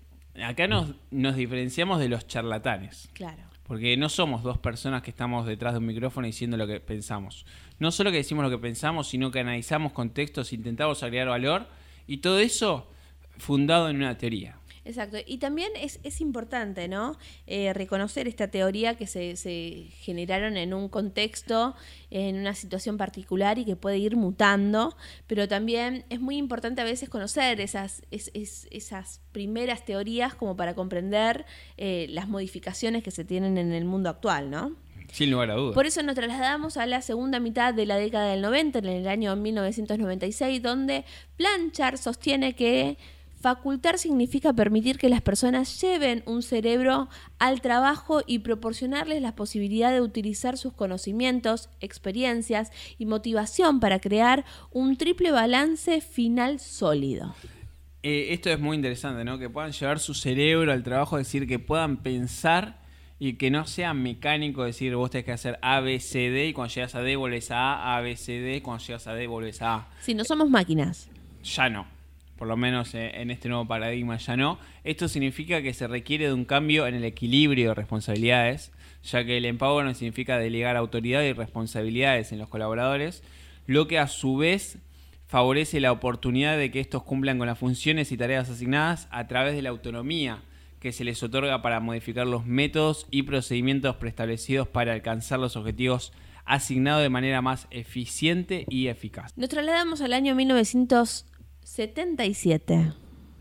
acá 0.43 0.66
nos, 0.66 0.95
nos 1.11 1.37
diferenciamos 1.37 2.00
de 2.00 2.09
los 2.09 2.26
charlatanes. 2.26 3.09
Claro 3.12 3.55
Porque 3.66 3.96
no 3.96 4.08
somos 4.08 4.42
dos 4.42 4.58
personas 4.58 5.02
que 5.02 5.11
estamos 5.11 5.46
detrás 5.46 5.73
de 5.73 5.78
un 5.78 5.87
micrófono 5.87 6.26
diciendo 6.26 6.56
lo 6.56 6.66
que 6.66 6.80
pensamos. 6.80 7.44
No 7.78 7.90
solo 7.90 8.11
que 8.11 8.18
decimos 8.18 8.44
lo 8.44 8.50
que 8.50 8.58
pensamos, 8.58 9.08
sino 9.08 9.30
que 9.30 9.40
analizamos 9.40 9.92
contextos, 9.92 10.52
intentamos 10.52 11.02
agregar 11.02 11.28
valor 11.28 11.66
y 12.06 12.18
todo 12.18 12.38
eso 12.38 12.88
fundado 13.38 13.88
en 13.88 13.96
una 13.96 14.16
teoría. 14.16 14.56
Exacto. 14.87 15.19
Y 15.26 15.38
también 15.38 15.73
es, 15.75 15.99
es 16.05 16.21
importante, 16.21 16.87
¿no? 16.87 17.19
Eh, 17.49 17.73
reconocer 17.73 18.28
esta 18.28 18.49
teoría 18.49 18.95
que 18.95 19.09
se, 19.09 19.35
se, 19.35 19.88
generaron 19.99 20.57
en 20.57 20.73
un 20.73 20.88
contexto, 20.88 21.75
en 22.11 22.37
una 22.37 22.55
situación 22.55 22.97
particular 22.97 23.59
y 23.59 23.64
que 23.64 23.75
puede 23.75 23.99
ir 23.99 24.16
mutando, 24.16 24.97
pero 25.26 25.49
también 25.49 26.05
es 26.09 26.21
muy 26.21 26.37
importante 26.37 26.83
a 26.83 26.85
veces 26.85 27.09
conocer 27.09 27.61
esas, 27.61 28.02
es, 28.12 28.31
es, 28.33 28.69
esas 28.71 29.21
primeras 29.33 29.85
teorías 29.85 30.37
como 30.37 30.57
para 30.57 30.75
comprender 30.75 31.47
eh, 31.76 32.07
las 32.11 32.28
modificaciones 32.28 33.02
que 33.02 33.11
se 33.11 33.25
tienen 33.25 33.59
en 33.59 33.73
el 33.73 33.85
mundo 33.85 34.09
actual, 34.09 34.50
¿no? 34.50 34.76
Sin 35.11 35.33
lugar 35.33 35.50
a 35.50 35.55
dudas. 35.55 35.75
Por 35.75 35.87
eso 35.87 36.02
nos 36.02 36.14
trasladamos 36.14 36.76
a 36.76 36.87
la 36.87 37.02
segunda 37.02 37.40
mitad 37.40 37.75
de 37.75 37.87
la 37.87 37.97
década 37.97 38.31
del 38.31 38.43
90, 38.43 38.78
en 38.78 38.87
el 38.87 39.09
año 39.09 39.35
1996, 39.35 40.62
donde 40.62 41.05
Blanchard 41.38 41.97
sostiene 41.97 42.55
que 42.55 42.99
Facultar 43.47 43.97
significa 43.97 44.53
permitir 44.53 44.99
que 44.99 45.09
las 45.09 45.23
personas 45.23 45.81
lleven 45.81 46.25
un 46.26 46.43
cerebro 46.43 47.09
al 47.38 47.61
trabajo 47.61 48.23
y 48.26 48.41
proporcionarles 48.41 49.23
la 49.23 49.37
posibilidad 49.37 49.93
de 49.93 50.00
utilizar 50.00 50.59
sus 50.59 50.73
conocimientos, 50.73 51.69
experiencias 51.79 52.73
y 52.99 53.07
motivación 53.07 53.79
para 53.79 54.00
crear 54.00 54.45
un 54.73 54.97
triple 54.97 55.31
balance 55.31 56.00
final 56.00 56.59
sólido. 56.59 57.37
Eh, 58.03 58.31
esto 58.31 58.50
es 58.50 58.59
muy 58.59 58.75
interesante, 58.75 59.23
¿no? 59.23 59.38
Que 59.38 59.49
puedan 59.49 59.71
llevar 59.71 60.00
su 60.00 60.15
cerebro 60.15 60.73
al 60.73 60.83
trabajo, 60.83 61.17
es 61.17 61.29
decir, 61.29 61.47
que 61.47 61.61
puedan 61.61 61.99
pensar 61.99 62.81
y 63.21 63.35
que 63.35 63.53
no 63.53 63.65
sea 63.65 63.95
mecánico 63.95 64.65
decir 64.65 64.97
vos 64.97 65.12
tenés 65.12 65.25
que 65.25 65.31
hacer 65.31 65.57
A, 65.62 65.79
B, 65.79 66.00
C, 66.00 66.31
D 66.31 66.49
y 66.49 66.53
cuando 66.53 66.75
llegas 66.75 66.97
a 66.97 67.00
D 67.00 67.15
volvés 67.15 67.53
a 67.53 67.75
A, 67.75 67.97
A, 67.97 68.00
B, 68.00 68.17
C, 68.17 68.41
D, 68.41 68.61
cuando 68.61 68.85
llegas 68.85 69.07
a 69.07 69.15
D 69.15 69.29
volvés 69.29 69.62
a 69.62 69.75
A. 69.76 69.88
Si 70.00 70.15
no 70.15 70.25
somos 70.25 70.50
máquinas. 70.50 71.09
Ya 71.45 71.69
no 71.69 71.96
por 72.37 72.49
lo 72.49 72.57
menos 72.57 72.95
eh, 72.95 73.21
en 73.21 73.31
este 73.31 73.49
nuevo 73.49 73.66
paradigma 73.66 74.16
ya 74.19 74.37
no. 74.37 74.59
Esto 74.85 75.09
significa 75.09 75.62
que 75.62 75.75
se 75.75 75.87
requiere 75.87 76.26
de 76.26 76.33
un 76.33 76.45
cambio 76.45 76.87
en 76.87 76.95
el 76.95 77.05
equilibrio 77.05 77.71
de 77.71 77.75
responsabilidades, 77.75 78.73
ya 79.02 79.25
que 79.25 79.37
el 79.38 79.45
empowerment 79.45 79.97
significa 79.97 80.38
delegar 80.38 80.76
autoridad 80.76 81.23
y 81.23 81.33
responsabilidades 81.33 82.33
en 82.33 82.38
los 82.38 82.49
colaboradores, 82.49 83.23
lo 83.66 83.88
que 83.88 83.99
a 83.99 84.09
su 84.09 84.37
vez 84.37 84.78
favorece 85.26 85.81
la 85.81 85.93
oportunidad 85.93 86.57
de 86.57 86.71
que 86.71 86.81
estos 86.81 87.02
cumplan 87.02 87.38
con 87.38 87.47
las 87.47 87.59
funciones 87.59 88.12
y 88.12 88.16
tareas 88.16 88.49
asignadas 88.49 89.09
a 89.11 89.26
través 89.26 89.55
de 89.55 89.62
la 89.62 89.71
autonomía 89.71 90.43
que 90.81 90.93
se 90.93 91.05
les 91.05 91.23
otorga 91.23 91.62
para 91.62 91.81
modificar 91.81 92.26
los 92.26 92.47
métodos 92.47 93.07
y 93.11 93.23
procedimientos 93.23 93.97
preestablecidos 93.97 94.69
para 94.69 94.93
alcanzar 94.93 95.40
los 95.40 95.57
objetivos 95.57 96.12
asignados 96.45 97.02
de 97.02 97.09
manera 97.09 97.43
más 97.43 97.66
eficiente 97.71 98.64
y 98.69 98.87
eficaz. 98.87 99.37
Nos 99.37 99.49
trasladamos 99.49 100.00
al 100.00 100.12
año 100.12 100.35
1900 100.37 101.26
77. 101.66 102.92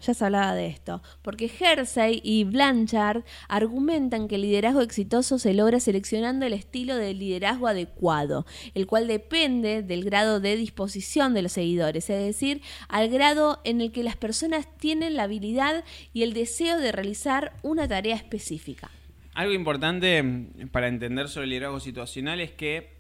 Ya 0.02 0.14
se 0.14 0.26
hablaba 0.26 0.56
de 0.56 0.68
esto, 0.68 1.02
porque 1.22 1.50
Hersey 1.60 2.22
y 2.24 2.44
Blanchard 2.44 3.24
argumentan 3.48 4.28
que 4.28 4.36
el 4.36 4.42
liderazgo 4.42 4.82
exitoso 4.82 5.38
se 5.38 5.54
logra 5.54 5.80
seleccionando 5.80 6.46
el 6.46 6.54
estilo 6.54 6.96
de 6.96 7.14
liderazgo 7.14 7.68
adecuado, 7.68 8.46
el 8.74 8.88
cual 8.88 9.08
depende 9.08 9.84
del 9.84 10.04
grado 10.04 10.40
de 10.40 10.58
disposición 10.58 11.36
de 11.36 11.44
los 11.44 11.52
seguidores, 11.52 12.10
es 12.10 12.26
decir, 12.26 12.62
al 12.90 13.10
grado 13.10 13.62
en 13.64 13.80
el 13.80 13.92
que 13.92 14.04
las 14.04 14.18
personas 14.18 14.68
tienen 14.78 15.16
la 15.16 15.24
habilidad 15.24 15.84
y 16.12 16.24
el 16.24 16.34
deseo 16.34 16.80
de 16.80 16.92
realizar 16.92 17.54
una 17.62 17.88
tarea 17.88 18.16
específica. 18.16 18.90
Algo 19.36 19.54
importante 19.54 20.24
para 20.72 20.88
entender 20.88 21.30
sobre 21.30 21.44
el 21.44 21.52
liderazgo 21.52 21.80
situacional 21.80 22.42
es 22.42 22.52
que 22.52 22.95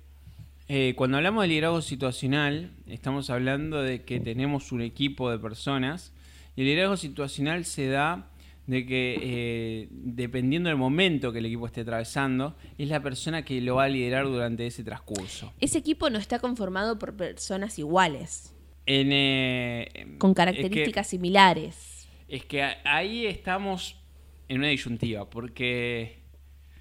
eh, 0.67 0.93
cuando 0.95 1.17
hablamos 1.17 1.43
de 1.43 1.49
liderazgo 1.49 1.81
situacional, 1.81 2.71
estamos 2.87 3.29
hablando 3.29 3.81
de 3.81 4.03
que 4.03 4.19
tenemos 4.19 4.71
un 4.71 4.81
equipo 4.81 5.29
de 5.29 5.37
personas 5.37 6.11
y 6.55 6.61
el 6.61 6.67
liderazgo 6.67 6.97
situacional 6.97 7.65
se 7.65 7.87
da 7.87 8.31
de 8.65 8.85
que 8.85 9.19
eh, 9.21 9.87
dependiendo 9.91 10.69
del 10.69 10.77
momento 10.77 11.31
que 11.31 11.39
el 11.39 11.45
equipo 11.45 11.67
esté 11.67 11.81
atravesando, 11.81 12.55
es 12.77 12.89
la 12.89 13.01
persona 13.01 13.45
que 13.45 13.61
lo 13.61 13.75
va 13.75 13.83
a 13.83 13.89
liderar 13.89 14.25
durante 14.25 14.65
ese 14.65 14.83
transcurso. 14.83 15.53
Ese 15.59 15.77
equipo 15.77 16.09
no 16.09 16.17
está 16.17 16.39
conformado 16.39 16.97
por 16.97 17.15
personas 17.15 17.77
iguales. 17.77 18.53
Eh, 18.87 20.15
con 20.17 20.33
características 20.33 21.07
similares. 21.07 22.07
Es 22.27 22.45
que 22.45 22.63
ahí 22.83 23.27
estamos 23.27 23.97
en 24.47 24.59
una 24.59 24.67
disyuntiva, 24.67 25.29
porque 25.29 26.24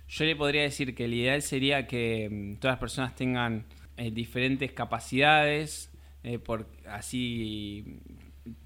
yo 0.08 0.24
le 0.24 0.36
podría 0.36 0.62
decir 0.62 0.94
que 0.94 1.06
el 1.06 1.14
ideal 1.14 1.42
sería 1.42 1.86
que 1.86 2.28
mm, 2.30 2.56
todas 2.56 2.74
las 2.74 2.80
personas 2.80 3.14
tengan 3.14 3.64
eh, 3.96 4.10
diferentes 4.10 4.72
capacidades, 4.72 5.90
eh, 6.22 6.38
por, 6.38 6.66
así 6.88 8.00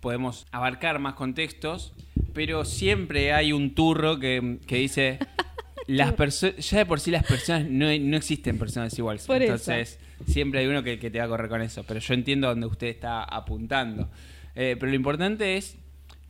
podemos 0.00 0.46
abarcar 0.50 0.98
más 0.98 1.14
contextos, 1.14 1.92
pero 2.32 2.64
siempre 2.64 3.32
hay 3.32 3.52
un 3.52 3.74
turro 3.74 4.18
que, 4.18 4.58
dice, 4.66 5.18
las 5.86 6.14
ya 6.40 6.78
de 6.78 6.86
por 6.86 7.00
sí 7.00 7.10
las 7.10 7.24
personas, 7.24 7.68
no, 7.68 7.88
existen 7.88 8.58
personas 8.58 8.96
iguales. 8.98 9.28
Entonces, 9.28 9.98
siempre 10.26 10.60
hay 10.60 10.66
uno 10.66 10.82
que, 10.82 10.96
te 10.96 11.18
va 11.18 11.24
a 11.24 11.28
correr 11.28 11.48
con 11.48 11.62
eso, 11.62 11.84
pero 11.84 12.00
yo 12.00 12.14
entiendo 12.14 12.48
donde 12.48 12.66
usted 12.66 12.88
está 12.88 13.22
apuntando. 13.22 14.10
Eh, 14.54 14.76
pero 14.78 14.90
lo 14.90 14.96
importante 14.96 15.56
es 15.56 15.76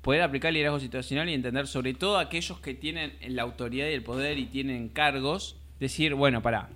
poder 0.03 0.23
aplicar 0.23 0.49
el 0.51 0.55
liderazgo 0.55 0.81
situacional 0.81 1.29
y 1.29 1.35
entender 1.35 1.67
sobre 1.67 1.95
todo 1.95 2.19
aquellos 2.19 2.61
que 2.61 2.75
tienen 2.75 3.13
la 3.29 3.43
autoridad 3.43 3.89
y 3.89 3.93
el 3.93 4.03
poder 4.03 4.39
y 4.39 4.47
tienen 4.47 4.89
cargos, 4.89 5.57
decir, 5.81 6.15
bueno, 6.15 6.43
para 6.43 6.71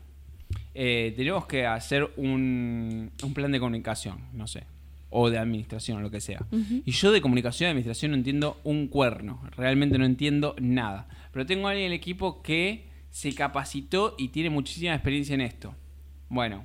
eh, 0.75 1.13
tenemos 1.17 1.47
que 1.47 1.67
hacer 1.67 2.11
un, 2.17 3.13
plan 3.35 3.53
de 3.53 3.61
comunicación, 3.61 4.21
no 4.33 4.47
sé, 4.47 4.65
o 5.11 5.29
de 5.29 5.39
administración 5.39 5.99
o 5.99 6.01
lo 6.01 6.11
que 6.11 6.21
sea. 6.21 6.47
Y 6.85 6.93
yo 6.93 7.13
de 7.13 7.21
comunicación 7.21 7.69
y 7.69 7.71
administración 7.71 8.13
no 8.13 8.17
entiendo 8.17 8.61
un 8.65 8.89
cuerno, 8.89 9.43
realmente 9.57 9.99
no 9.99 10.05
entiendo 10.05 10.55
nada. 10.61 11.09
Pero 11.33 11.47
tengo 11.47 11.69
a 11.69 11.73
alguien 11.73 11.87
en 11.87 11.93
el 11.93 11.97
equipo 11.97 12.43
que 12.43 12.89
se 13.11 13.35
capacitó 13.35 14.15
y 14.19 14.29
tiene 14.29 14.49
muchísima 14.49 14.95
experiencia 14.95 15.35
en 15.35 15.43
esto. 15.43 15.75
Bueno, 16.29 16.65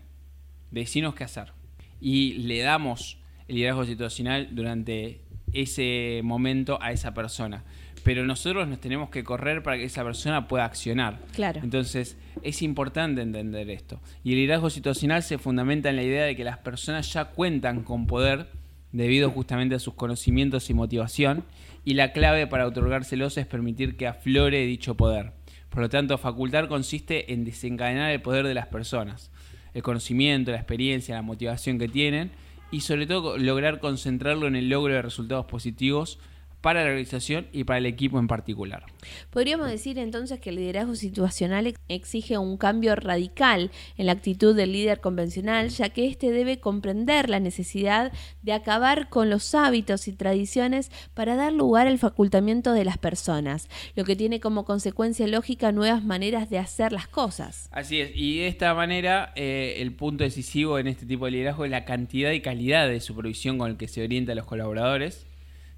decinos 0.72 1.14
qué 1.14 1.26
hacer. 1.26 1.52
Y 2.00 2.34
le 2.34 2.60
damos 2.60 3.18
el 3.48 3.56
liderazgo 3.56 3.86
situacional 3.86 4.56
durante 4.56 5.22
ese 5.54 6.22
momento 6.24 6.78
a 6.82 6.92
esa 6.92 7.14
persona 7.14 7.64
pero 8.08 8.24
nosotros 8.24 8.70
nos 8.70 8.80
tenemos 8.80 9.10
que 9.10 9.26
correr 9.26 9.62
para 9.62 9.76
que 9.76 9.84
esa 9.84 10.02
persona 10.02 10.48
pueda 10.48 10.64
accionar. 10.64 11.20
Claro. 11.34 11.60
Entonces, 11.62 12.16
es 12.42 12.62
importante 12.62 13.22
entender 13.22 13.70
esto. 13.70 14.00
Y 14.24 14.32
el 14.32 14.38
liderazgo 14.38 14.70
situacional 14.70 15.24
se 15.24 15.38
fundamenta 15.38 15.90
en 15.90 15.98
la 15.98 16.04
idea 16.04 16.24
de 16.24 16.34
que 16.34 16.46
las 16.46 16.58
personas 16.58 17.12
ya 17.12 17.26
cuentan 17.26 17.84
con 17.84 18.08
poder 18.08 18.48
debido 18.94 19.30
justamente 19.30 19.76
a 19.76 19.80
sus 19.80 19.96
conocimientos 19.96 20.70
y 20.70 20.74
motivación, 20.74 21.44
y 21.84 21.96
la 21.96 22.14
clave 22.14 22.48
para 22.48 22.66
otorgárselos 22.66 23.38
es 23.38 23.46
permitir 23.46 23.98
que 23.98 24.08
aflore 24.08 24.66
dicho 24.66 24.96
poder. 24.96 25.34
Por 25.70 25.82
lo 25.82 25.90
tanto, 25.90 26.18
facultar 26.18 26.70
consiste 26.70 27.34
en 27.34 27.44
desencadenar 27.44 28.12
el 28.12 28.22
poder 28.22 28.48
de 28.48 28.54
las 28.54 28.68
personas, 28.68 29.32
el 29.74 29.84
conocimiento, 29.84 30.52
la 30.52 30.58
experiencia, 30.58 31.14
la 31.14 31.22
motivación 31.22 31.78
que 31.78 31.90
tienen, 31.90 32.32
y 32.72 32.82
sobre 32.82 33.08
todo 33.08 33.38
lograr 33.38 33.80
concentrarlo 33.80 34.48
en 34.48 34.56
el 34.56 34.70
logro 34.70 34.94
de 34.94 35.02
resultados 35.02 35.46
positivos 35.46 36.20
para 36.62 36.84
la 36.84 36.90
organización 36.90 37.48
y 37.52 37.64
para 37.64 37.78
el 37.78 37.86
equipo 37.86 38.20
en 38.20 38.28
particular. 38.28 38.84
Podríamos 39.30 39.70
decir 39.70 40.00
entonces 40.00 40.40
que 40.40 40.50
el 40.50 40.58
liderazgo 40.58 40.96
situacional 40.96 41.74
exige 41.88 42.38
un 42.38 42.58
cambio 42.58 42.96
radical 42.96 43.72
en 43.98 44.06
la 44.06 44.14
actitud 44.14 44.56
del 44.56 44.72
líder 44.72 45.00
convencional, 45.00 45.70
ya 45.70 45.90
que 45.90 46.08
éste 46.08 46.32
debe 46.32 46.60
comprender 46.60 47.30
la 47.30 47.40
necesidad 47.40 48.12
de 48.42 48.54
acabar 48.54 49.10
con 49.10 49.30
los 49.30 49.54
hábitos 49.56 50.08
y 50.08 50.14
tradiciones 50.14 50.92
para 51.14 51.36
dar 51.36 51.54
lugar 51.54 51.88
al 51.88 52.00
facultamiento 52.00 52.74
de 52.74 52.86
las 52.86 52.98
personas, 52.98 53.70
lo 53.96 54.04
que 54.04 54.16
tiene 54.16 54.40
como 54.40 54.66
consecuencia 54.66 55.28
lógica 55.28 55.72
nuevas 55.72 56.04
maneras 56.04 56.50
de 56.50 56.58
hacer 56.58 56.92
las 56.92 57.08
cosas. 57.08 57.70
Así 57.72 58.02
es, 58.02 58.12
y 58.16 58.40
de 58.40 58.48
esta 58.48 58.74
manera 58.74 59.32
eh, 59.36 59.76
el 59.78 59.94
punto 59.94 60.24
decisivo 60.24 60.80
en 60.80 60.88
este 60.88 61.06
tipo 61.06 61.26
de 61.26 61.32
liderazgo 61.32 61.66
es 61.66 61.72
la 61.72 61.86
cantidad 61.86 62.32
y 62.32 62.42
calidad 62.42 62.88
de 62.88 63.00
supervisión 63.00 63.58
con 63.58 63.72
el 63.72 63.78
que 63.78 63.88
se 63.88 64.04
orienta 64.04 64.32
a 64.32 64.36
los 64.36 64.46
colaboradores, 64.46 65.26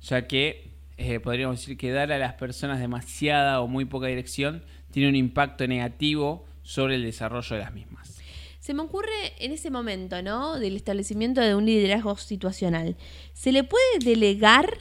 ya 0.01 0.27
que 0.27 0.68
eh, 0.99 1.21
podríamos 1.21 1.59
decir 1.59 1.77
que 1.77 1.91
dar 1.91 2.11
a 2.11 2.17
las 2.17 2.33
personas 2.33 2.79
demasiada 2.79 3.61
o 3.61 3.67
muy 3.67 3.85
poca 3.85 4.07
dirección 4.07 4.63
tiene 4.91 5.07
un 5.07 5.15
impacto 5.15 5.65
negativo 5.65 6.45
sobre 6.61 6.95
el 6.95 7.03
desarrollo 7.03 7.55
de 7.55 7.61
las 7.61 7.73
mismas. 7.73 8.19
Se 8.59 8.73
me 8.73 8.81
ocurre 8.81 9.33
en 9.39 9.53
ese 9.53 9.71
momento, 9.71 10.21
¿no? 10.21 10.59
Del 10.59 10.75
establecimiento 10.75 11.39
de 11.39 11.55
un 11.55 11.65
liderazgo 11.65 12.17
situacional. 12.17 12.97
¿Se 13.33 13.53
le 13.53 13.63
puede 13.63 13.99
delegar 14.03 14.79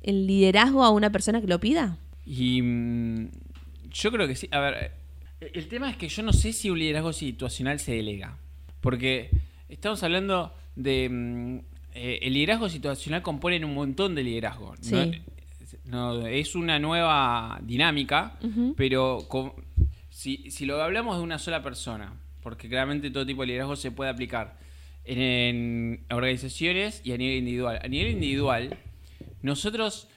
el 0.00 0.26
liderazgo 0.26 0.82
a 0.82 0.90
una 0.90 1.12
persona 1.12 1.42
que 1.42 1.46
lo 1.46 1.60
pida? 1.60 1.98
Y 2.24 2.62
mm, 2.62 3.30
yo 3.90 4.10
creo 4.10 4.26
que 4.26 4.36
sí. 4.36 4.48
A 4.52 4.60
ver, 4.60 4.92
el 5.40 5.68
tema 5.68 5.90
es 5.90 5.98
que 5.98 6.08
yo 6.08 6.22
no 6.22 6.32
sé 6.32 6.54
si 6.54 6.70
un 6.70 6.78
liderazgo 6.78 7.12
situacional 7.12 7.78
se 7.78 7.92
delega. 7.92 8.38
Porque 8.80 9.30
estamos 9.68 10.02
hablando 10.02 10.54
de 10.76 11.08
mm, 11.10 11.75
eh, 11.96 12.18
el 12.22 12.34
liderazgo 12.34 12.68
situacional 12.68 13.22
compone 13.22 13.56
un 13.64 13.72
montón 13.72 14.14
de 14.14 14.22
liderazgo. 14.22 14.74
es 16.26 16.54
una 16.54 16.78
nueva 16.78 17.58
dinámica, 17.62 18.38
pero 18.76 19.26
si, 20.10 20.50
si 20.50 20.66
lo 20.66 20.82
hablamos 20.82 21.16
de 21.16 21.22
una 21.22 21.38
sola 21.38 21.62
persona, 21.62 22.12
porque 22.42 22.68
claramente 22.68 23.10
todo 23.10 23.24
tipo 23.24 23.42
de 23.42 23.48
liderazgo 23.48 23.76
se 23.76 23.90
puede 23.92 24.10
aplicar 24.10 24.58
en, 25.04 25.20
en 26.08 26.14
organizaciones 26.14 27.00
y 27.02 27.12
a 27.12 27.16
nivel 27.16 27.38
individual. 27.38 27.80
A 27.82 27.88
nivel 27.88 28.12
individual, 28.12 28.76
nosotros 29.40 30.08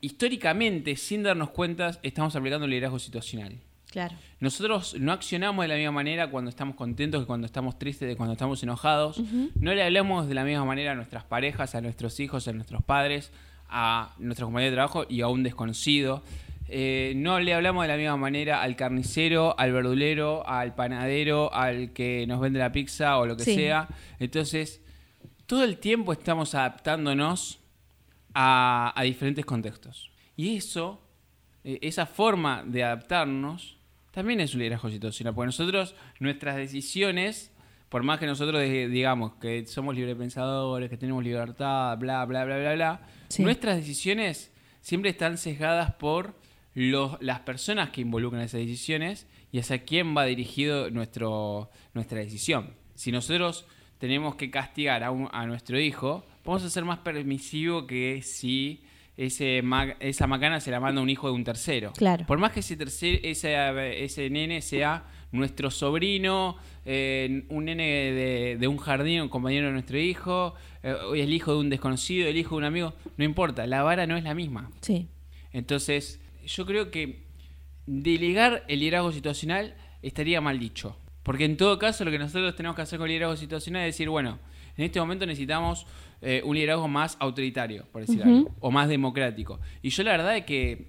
históricamente, 0.00 0.94
sin 0.94 1.24
darnos 1.24 1.50
cuenta, 1.50 1.98
estamos 2.02 2.36
aplicando 2.36 2.66
el 2.66 2.70
liderazgo 2.70 2.98
situacional. 2.98 3.58
Claro. 3.90 4.14
Nosotros 4.38 4.94
no 5.00 5.10
accionamos 5.12 5.64
de 5.64 5.68
la 5.68 5.74
misma 5.74 5.90
manera 5.92 6.30
cuando 6.30 6.48
estamos 6.48 6.76
contentos 6.76 7.20
que 7.22 7.26
cuando 7.26 7.46
estamos 7.46 7.78
tristes, 7.78 8.08
de 8.08 8.16
cuando 8.16 8.34
estamos 8.34 8.62
enojados. 8.62 9.20
No 9.56 9.74
le 9.74 9.82
hablamos 9.82 10.28
de 10.28 10.34
la 10.34 10.44
misma 10.44 10.64
manera 10.64 10.92
a 10.92 10.94
nuestras 10.94 11.24
parejas, 11.24 11.74
a 11.74 11.80
nuestros 11.80 12.20
hijos, 12.20 12.46
a 12.46 12.52
nuestros 12.52 12.82
padres, 12.84 13.32
a 13.68 14.14
nuestros 14.18 14.46
compañeros 14.46 14.72
de 14.72 14.76
trabajo 14.76 15.04
y 15.08 15.22
a 15.22 15.28
un 15.28 15.42
desconocido. 15.42 16.22
Eh, 16.68 17.14
no 17.16 17.40
le 17.40 17.52
hablamos 17.52 17.82
de 17.82 17.88
la 17.88 17.96
misma 17.96 18.16
manera 18.16 18.62
al 18.62 18.76
carnicero, 18.76 19.58
al 19.58 19.72
verdulero, 19.72 20.46
al 20.48 20.72
panadero, 20.76 21.52
al 21.52 21.92
que 21.92 22.24
nos 22.28 22.38
vende 22.40 22.60
la 22.60 22.70
pizza 22.70 23.18
o 23.18 23.26
lo 23.26 23.36
que 23.36 23.42
Sí. 23.42 23.56
sea. 23.56 23.88
Entonces, 24.20 24.80
todo 25.46 25.64
el 25.64 25.78
tiempo 25.78 26.12
estamos 26.12 26.54
adaptándonos 26.54 27.58
a, 28.34 28.92
a 28.94 29.02
diferentes 29.02 29.44
contextos. 29.44 30.12
Y 30.36 30.54
eso, 30.56 31.02
eh, 31.64 31.80
esa 31.82 32.06
forma 32.06 32.62
de 32.64 32.84
adaptarnos, 32.84 33.76
también 34.10 34.40
es 34.40 34.54
un 34.54 34.60
liderazgo 34.60 34.90
situacional. 34.90 35.34
Porque 35.34 35.46
nosotros, 35.46 35.94
nuestras 36.18 36.56
decisiones, 36.56 37.52
por 37.88 38.02
más 38.02 38.18
que 38.18 38.26
nosotros 38.26 38.60
de- 38.60 38.88
digamos 38.88 39.34
que 39.34 39.66
somos 39.66 39.94
librepensadores, 39.94 40.88
que 40.90 40.96
tenemos 40.96 41.22
libertad, 41.24 41.96
bla, 41.98 42.24
bla, 42.24 42.44
bla, 42.44 42.58
bla, 42.58 42.74
bla, 42.74 43.06
Sí. 43.28 43.42
nuestras 43.42 43.76
decisiones 43.76 44.52
siempre 44.80 45.10
están 45.10 45.38
sesgadas 45.38 45.92
por 45.94 46.34
los, 46.74 47.16
las 47.20 47.40
personas 47.40 47.90
que 47.90 48.00
involucran 48.00 48.42
esas 48.42 48.60
decisiones 48.60 49.26
y 49.52 49.58
hacia 49.58 49.84
quién 49.84 50.16
va 50.16 50.24
dirigido 50.24 50.90
nuestro, 50.90 51.70
nuestra 51.94 52.18
decisión. 52.18 52.74
Si 52.94 53.10
nosotros 53.10 53.66
tenemos 53.98 54.36
que 54.36 54.50
castigar 54.50 55.02
a, 55.02 55.10
un- 55.10 55.28
a 55.32 55.46
nuestro 55.46 55.78
hijo, 55.80 56.24
vamos 56.44 56.62
a 56.64 56.70
ser 56.70 56.84
más 56.84 56.98
permisivos 57.00 57.84
que 57.86 58.22
si 58.22 58.82
ese 59.26 59.60
ma- 59.62 59.96
esa 60.00 60.26
macana 60.26 60.60
se 60.60 60.70
la 60.70 60.80
manda 60.80 61.00
un 61.02 61.10
hijo 61.10 61.28
de 61.28 61.34
un 61.34 61.44
tercero. 61.44 61.92
Claro. 61.96 62.24
Por 62.26 62.38
más 62.38 62.52
que 62.52 62.60
ese, 62.60 62.76
tercer, 62.76 63.20
ese, 63.22 63.54
ese 64.04 64.30
nene 64.30 64.62
sea 64.62 65.04
nuestro 65.32 65.70
sobrino, 65.70 66.56
eh, 66.86 67.44
un 67.50 67.66
nene 67.66 67.84
de, 67.84 68.56
de 68.58 68.66
un 68.68 68.78
jardín, 68.78 69.20
un 69.20 69.28
compañero 69.28 69.66
de 69.66 69.72
nuestro 69.72 69.98
hijo, 69.98 70.54
eh, 70.82 70.94
el 71.16 71.32
hijo 71.32 71.52
de 71.52 71.58
un 71.60 71.68
desconocido, 71.70 72.26
el 72.28 72.36
hijo 72.36 72.54
de 72.56 72.58
un 72.58 72.64
amigo, 72.64 72.94
no 73.16 73.24
importa, 73.24 73.66
la 73.66 73.82
vara 73.82 74.06
no 74.06 74.16
es 74.16 74.24
la 74.24 74.34
misma. 74.34 74.70
Sí. 74.80 75.06
Entonces, 75.52 76.18
yo 76.46 76.64
creo 76.66 76.90
que 76.90 77.20
delegar 77.86 78.64
el 78.68 78.80
liderazgo 78.80 79.12
situacional 79.12 79.74
estaría 80.02 80.40
mal 80.40 80.58
dicho. 80.58 80.96
Porque 81.22 81.44
en 81.44 81.56
todo 81.56 81.78
caso 81.78 82.04
lo 82.04 82.10
que 82.10 82.18
nosotros 82.18 82.54
tenemos 82.56 82.76
que 82.76 82.82
hacer 82.82 82.98
con 82.98 83.06
el 83.06 83.12
liderazgo 83.12 83.36
situacional 83.36 83.82
es 83.82 83.94
decir, 83.94 84.08
bueno, 84.08 84.38
en 84.76 84.84
este 84.84 85.00
momento 85.00 85.26
necesitamos 85.26 85.86
eh, 86.22 86.42
un 86.44 86.54
liderazgo 86.54 86.88
más 86.88 87.16
autoritario, 87.20 87.86
por 87.92 88.02
decir 88.02 88.22
algo, 88.22 88.54
o 88.60 88.70
más 88.70 88.88
democrático. 88.88 89.60
Y 89.82 89.90
yo 89.90 90.02
la 90.02 90.12
verdad 90.12 90.36
es 90.36 90.44
que 90.44 90.88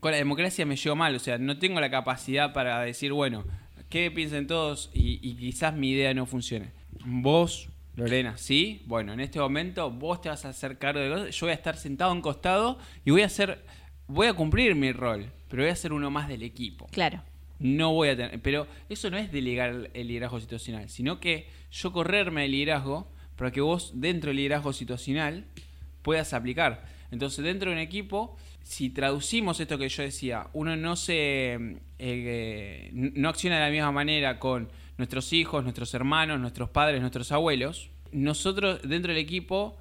con 0.00 0.12
la 0.12 0.16
democracia 0.16 0.66
me 0.66 0.76
llevo 0.76 0.96
mal, 0.96 1.14
o 1.14 1.18
sea, 1.18 1.38
no 1.38 1.58
tengo 1.58 1.80
la 1.80 1.90
capacidad 1.90 2.52
para 2.52 2.80
decir, 2.80 3.12
bueno, 3.12 3.44
¿qué 3.88 4.10
piensen 4.10 4.46
todos? 4.46 4.90
Y, 4.94 5.20
y 5.22 5.36
quizás 5.36 5.74
mi 5.74 5.90
idea 5.90 6.12
no 6.14 6.26
funcione. 6.26 6.72
Vos, 7.04 7.68
Lorena, 7.96 8.36
¿sí? 8.36 8.82
Bueno, 8.86 9.12
en 9.12 9.20
este 9.20 9.38
momento 9.38 9.90
vos 9.90 10.20
te 10.20 10.28
vas 10.28 10.44
a 10.44 10.48
hacer 10.48 10.78
cargo 10.78 11.00
de 11.00 11.10
cosas, 11.10 11.36
yo 11.36 11.46
voy 11.46 11.52
a 11.52 11.54
estar 11.54 11.76
sentado 11.76 12.10
a 12.10 12.14
un 12.14 12.22
costado 12.22 12.78
y 13.04 13.10
voy 13.10 13.22
a 13.22 13.26
hacer, 13.26 13.64
voy 14.06 14.26
a 14.26 14.34
cumplir 14.34 14.74
mi 14.74 14.92
rol, 14.92 15.30
pero 15.48 15.62
voy 15.62 15.70
a 15.70 15.76
ser 15.76 15.92
uno 15.92 16.10
más 16.10 16.28
del 16.28 16.42
equipo. 16.42 16.86
Claro. 16.86 17.22
No 17.60 17.92
voy 17.92 18.08
a 18.08 18.16
tener, 18.16 18.40
pero 18.40 18.66
eso 18.88 19.10
no 19.10 19.18
es 19.18 19.30
delegar 19.30 19.90
el 19.92 20.08
liderazgo 20.08 20.40
situacional, 20.40 20.88
sino 20.88 21.20
que 21.20 21.46
yo 21.70 21.92
correrme 21.92 22.46
el 22.46 22.52
liderazgo 22.52 23.06
para 23.36 23.52
que 23.52 23.60
vos 23.60 23.92
dentro 23.94 24.28
del 24.28 24.38
liderazgo 24.38 24.72
situacional 24.72 25.44
puedas 26.02 26.32
aplicar. 26.32 26.84
Entonces, 27.10 27.44
dentro 27.44 27.70
de 27.70 27.76
un 27.76 27.82
equipo, 27.82 28.36
si 28.62 28.88
traducimos 28.90 29.60
esto 29.60 29.78
que 29.78 29.88
yo 29.88 30.02
decía, 30.02 30.48
uno 30.54 30.74
no 30.76 30.96
se 30.96 31.76
eh, 31.98 32.90
no 32.92 33.28
acciona 33.28 33.56
de 33.56 33.64
la 33.66 33.70
misma 33.70 33.92
manera 33.92 34.38
con 34.38 34.70
nuestros 34.96 35.32
hijos, 35.32 35.62
nuestros 35.62 35.92
hermanos, 35.92 36.40
nuestros 36.40 36.70
padres, 36.70 37.00
nuestros 37.00 37.30
abuelos. 37.30 37.90
Nosotros 38.12 38.80
dentro 38.82 39.12
del 39.12 39.22
equipo 39.22 39.76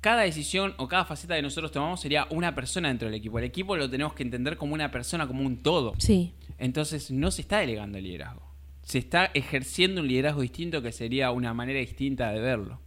cada 0.00 0.22
decisión 0.22 0.74
o 0.78 0.86
cada 0.88 1.04
faceta 1.04 1.34
que 1.36 1.42
nosotros 1.42 1.72
tomamos 1.72 2.00
sería 2.00 2.26
una 2.30 2.54
persona 2.54 2.88
dentro 2.88 3.08
del 3.08 3.14
equipo. 3.16 3.38
El 3.38 3.44
equipo 3.44 3.76
lo 3.76 3.90
tenemos 3.90 4.12
que 4.14 4.22
entender 4.22 4.56
como 4.56 4.74
una 4.74 4.90
persona, 4.90 5.26
como 5.26 5.42
un 5.44 5.62
todo. 5.62 5.94
Sí. 5.98 6.34
Entonces 6.58 7.10
no 7.10 7.30
se 7.30 7.42
está 7.42 7.58
delegando 7.58 7.98
el 7.98 8.04
liderazgo. 8.04 8.42
Se 8.82 8.98
está 8.98 9.26
ejerciendo 9.34 10.00
un 10.00 10.08
liderazgo 10.08 10.40
distinto 10.40 10.80
que 10.82 10.92
sería 10.92 11.30
una 11.30 11.52
manera 11.52 11.78
distinta 11.80 12.30
de 12.30 12.40
verlo. 12.40 12.80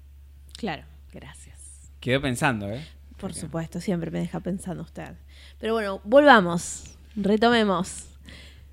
Claro. 0.58 0.84
Gracias. 1.12 1.92
Quedé 2.00 2.20
pensando, 2.20 2.70
¿eh? 2.72 2.84
Por 3.18 3.34
supuesto, 3.36 3.80
siempre 3.82 4.10
me 4.10 4.20
deja 4.20 4.40
pensando 4.40 4.82
usted. 4.82 5.14
Pero 5.60 5.74
bueno, 5.74 6.02
volvamos. 6.04 6.96
Retomemos. 7.16 8.08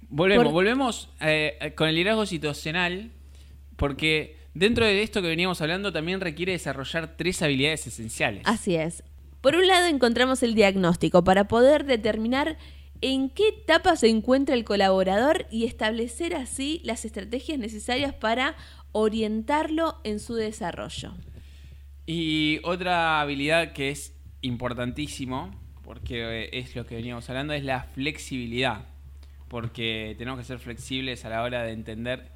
Volvemos, 0.08 0.44
Por- 0.44 0.52
volvemos 0.54 1.10
eh, 1.20 1.74
con 1.76 1.88
el 1.88 1.96
liderazgo 1.96 2.24
situacional, 2.24 3.10
porque 3.76 4.37
dentro 4.54 4.84
de 4.84 5.02
esto 5.02 5.22
que 5.22 5.28
veníamos 5.28 5.60
hablando 5.60 5.92
también 5.92 6.20
requiere 6.20 6.52
desarrollar 6.52 7.16
tres 7.16 7.42
habilidades 7.42 7.86
esenciales. 7.86 8.42
Así 8.44 8.76
es. 8.76 9.02
Por 9.40 9.54
un 9.54 9.66
lado 9.66 9.86
encontramos 9.86 10.42
el 10.42 10.54
diagnóstico 10.54 11.22
para 11.22 11.46
poder 11.46 11.84
determinar 11.84 12.58
en 13.00 13.30
qué 13.30 13.48
etapa 13.48 13.96
se 13.96 14.08
encuentra 14.08 14.54
el 14.54 14.64
colaborador 14.64 15.46
y 15.50 15.64
establecer 15.64 16.34
así 16.34 16.80
las 16.84 17.04
estrategias 17.04 17.58
necesarias 17.58 18.12
para 18.14 18.56
orientarlo 18.92 20.00
en 20.04 20.18
su 20.18 20.34
desarrollo. 20.34 21.14
Y 22.06 22.60
otra 22.64 23.20
habilidad 23.20 23.72
que 23.72 23.90
es 23.90 24.14
importantísimo, 24.40 25.50
porque 25.84 26.44
eh, 26.44 26.50
es 26.52 26.74
lo 26.74 26.86
que 26.86 26.96
veníamos 26.96 27.28
hablando, 27.28 27.52
es 27.52 27.64
la 27.64 27.82
flexibilidad. 27.82 28.86
Porque 29.48 30.14
tenemos 30.18 30.40
que 30.40 30.44
ser 30.44 30.58
flexibles 30.58 31.24
a 31.24 31.30
la 31.30 31.42
hora 31.42 31.62
de 31.62 31.72
entender 31.72 32.30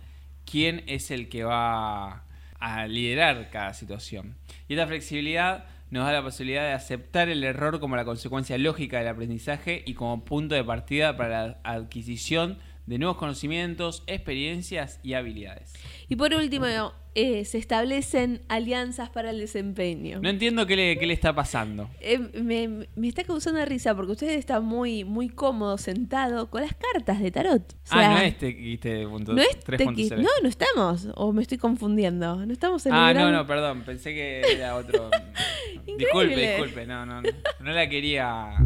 quién 0.45 0.85
es 0.87 1.11
el 1.11 1.29
que 1.29 1.45
va 1.45 2.25
a 2.59 2.87
liderar 2.87 3.51
cada 3.51 3.75
situación. 3.75 4.37
Y 4.69 4.75
esta 4.75 4.87
flexibilidad 4.87 5.65
nos 5.91 6.07
da 6.07 6.13
la 6.13 6.23
posibilidad 6.23 6.63
de 6.63 6.73
aceptar 6.73 7.29
el 7.29 7.45
error 7.45 7.79
como 7.81 7.97
la 7.97 8.05
consecuencia 8.05 8.57
lógica 8.57 8.99
del 8.99 9.09
aprendizaje 9.09 9.83
y 9.85 9.95
como 9.95 10.25
punto 10.25 10.55
de 10.55 10.65
partida 10.65 11.17
para 11.17 11.47
la 11.49 11.59
adquisición 11.65 12.59
nuevos 12.87 13.17
conocimientos, 13.17 14.03
experiencias 14.07 15.01
y 15.03 15.15
habilidades. 15.15 15.73
Y 16.09 16.17
por 16.17 16.35
último, 16.35 16.67
eh, 17.15 17.45
se 17.45 17.59
establecen 17.59 18.43
alianzas 18.49 19.09
para 19.11 19.31
el 19.31 19.39
desempeño. 19.39 20.19
No 20.21 20.29
entiendo 20.29 20.67
qué 20.67 20.77
le, 20.77 20.99
qué 20.99 21.07
le 21.07 21.15
está 21.15 21.35
pasando. 21.35 21.89
Eh, 22.01 22.19
me, 22.19 22.89
me 22.97 23.09
está 23.09 23.23
causando 23.25 23.65
risa 23.65 23.95
porque 23.95 24.13
usted 24.13 24.31
está 24.31 24.61
muy, 24.61 25.05
muy 25.05 25.29
cómodo 25.29 25.79
sentado 25.79 26.51
con 26.51 26.63
las 26.63 26.75
cartas 26.75 27.21
de 27.21 27.31
tarot. 27.31 27.73
O 27.73 27.77
ah, 27.91 28.09
no 28.15 28.19
es 28.19 28.35
este 28.43 29.07
punto 29.07 29.33
no 29.35 29.43
es 29.43 29.59
3.0. 29.65 29.79
tequi- 29.79 30.17
No, 30.17 30.29
no 30.43 30.49
estamos. 30.49 31.09
O 31.15 31.33
me 31.33 31.43
estoy 31.43 31.59
confundiendo. 31.59 32.45
No 32.45 32.53
estamos 32.53 32.85
en 32.87 32.93
Ah, 32.95 33.11
el 33.11 33.17
no, 33.17 33.23
gran- 33.25 33.33
no, 33.35 33.47
perdón. 33.47 33.83
Pensé 33.85 34.13
que 34.15 34.41
era 34.41 34.75
otro. 34.77 35.09
disculpe, 35.99 36.37
disculpe. 36.37 36.87
No, 36.87 37.07
no, 37.07 37.23
no. 37.23 37.31
No 37.61 37.71
la 37.73 37.89
quería. 37.89 38.57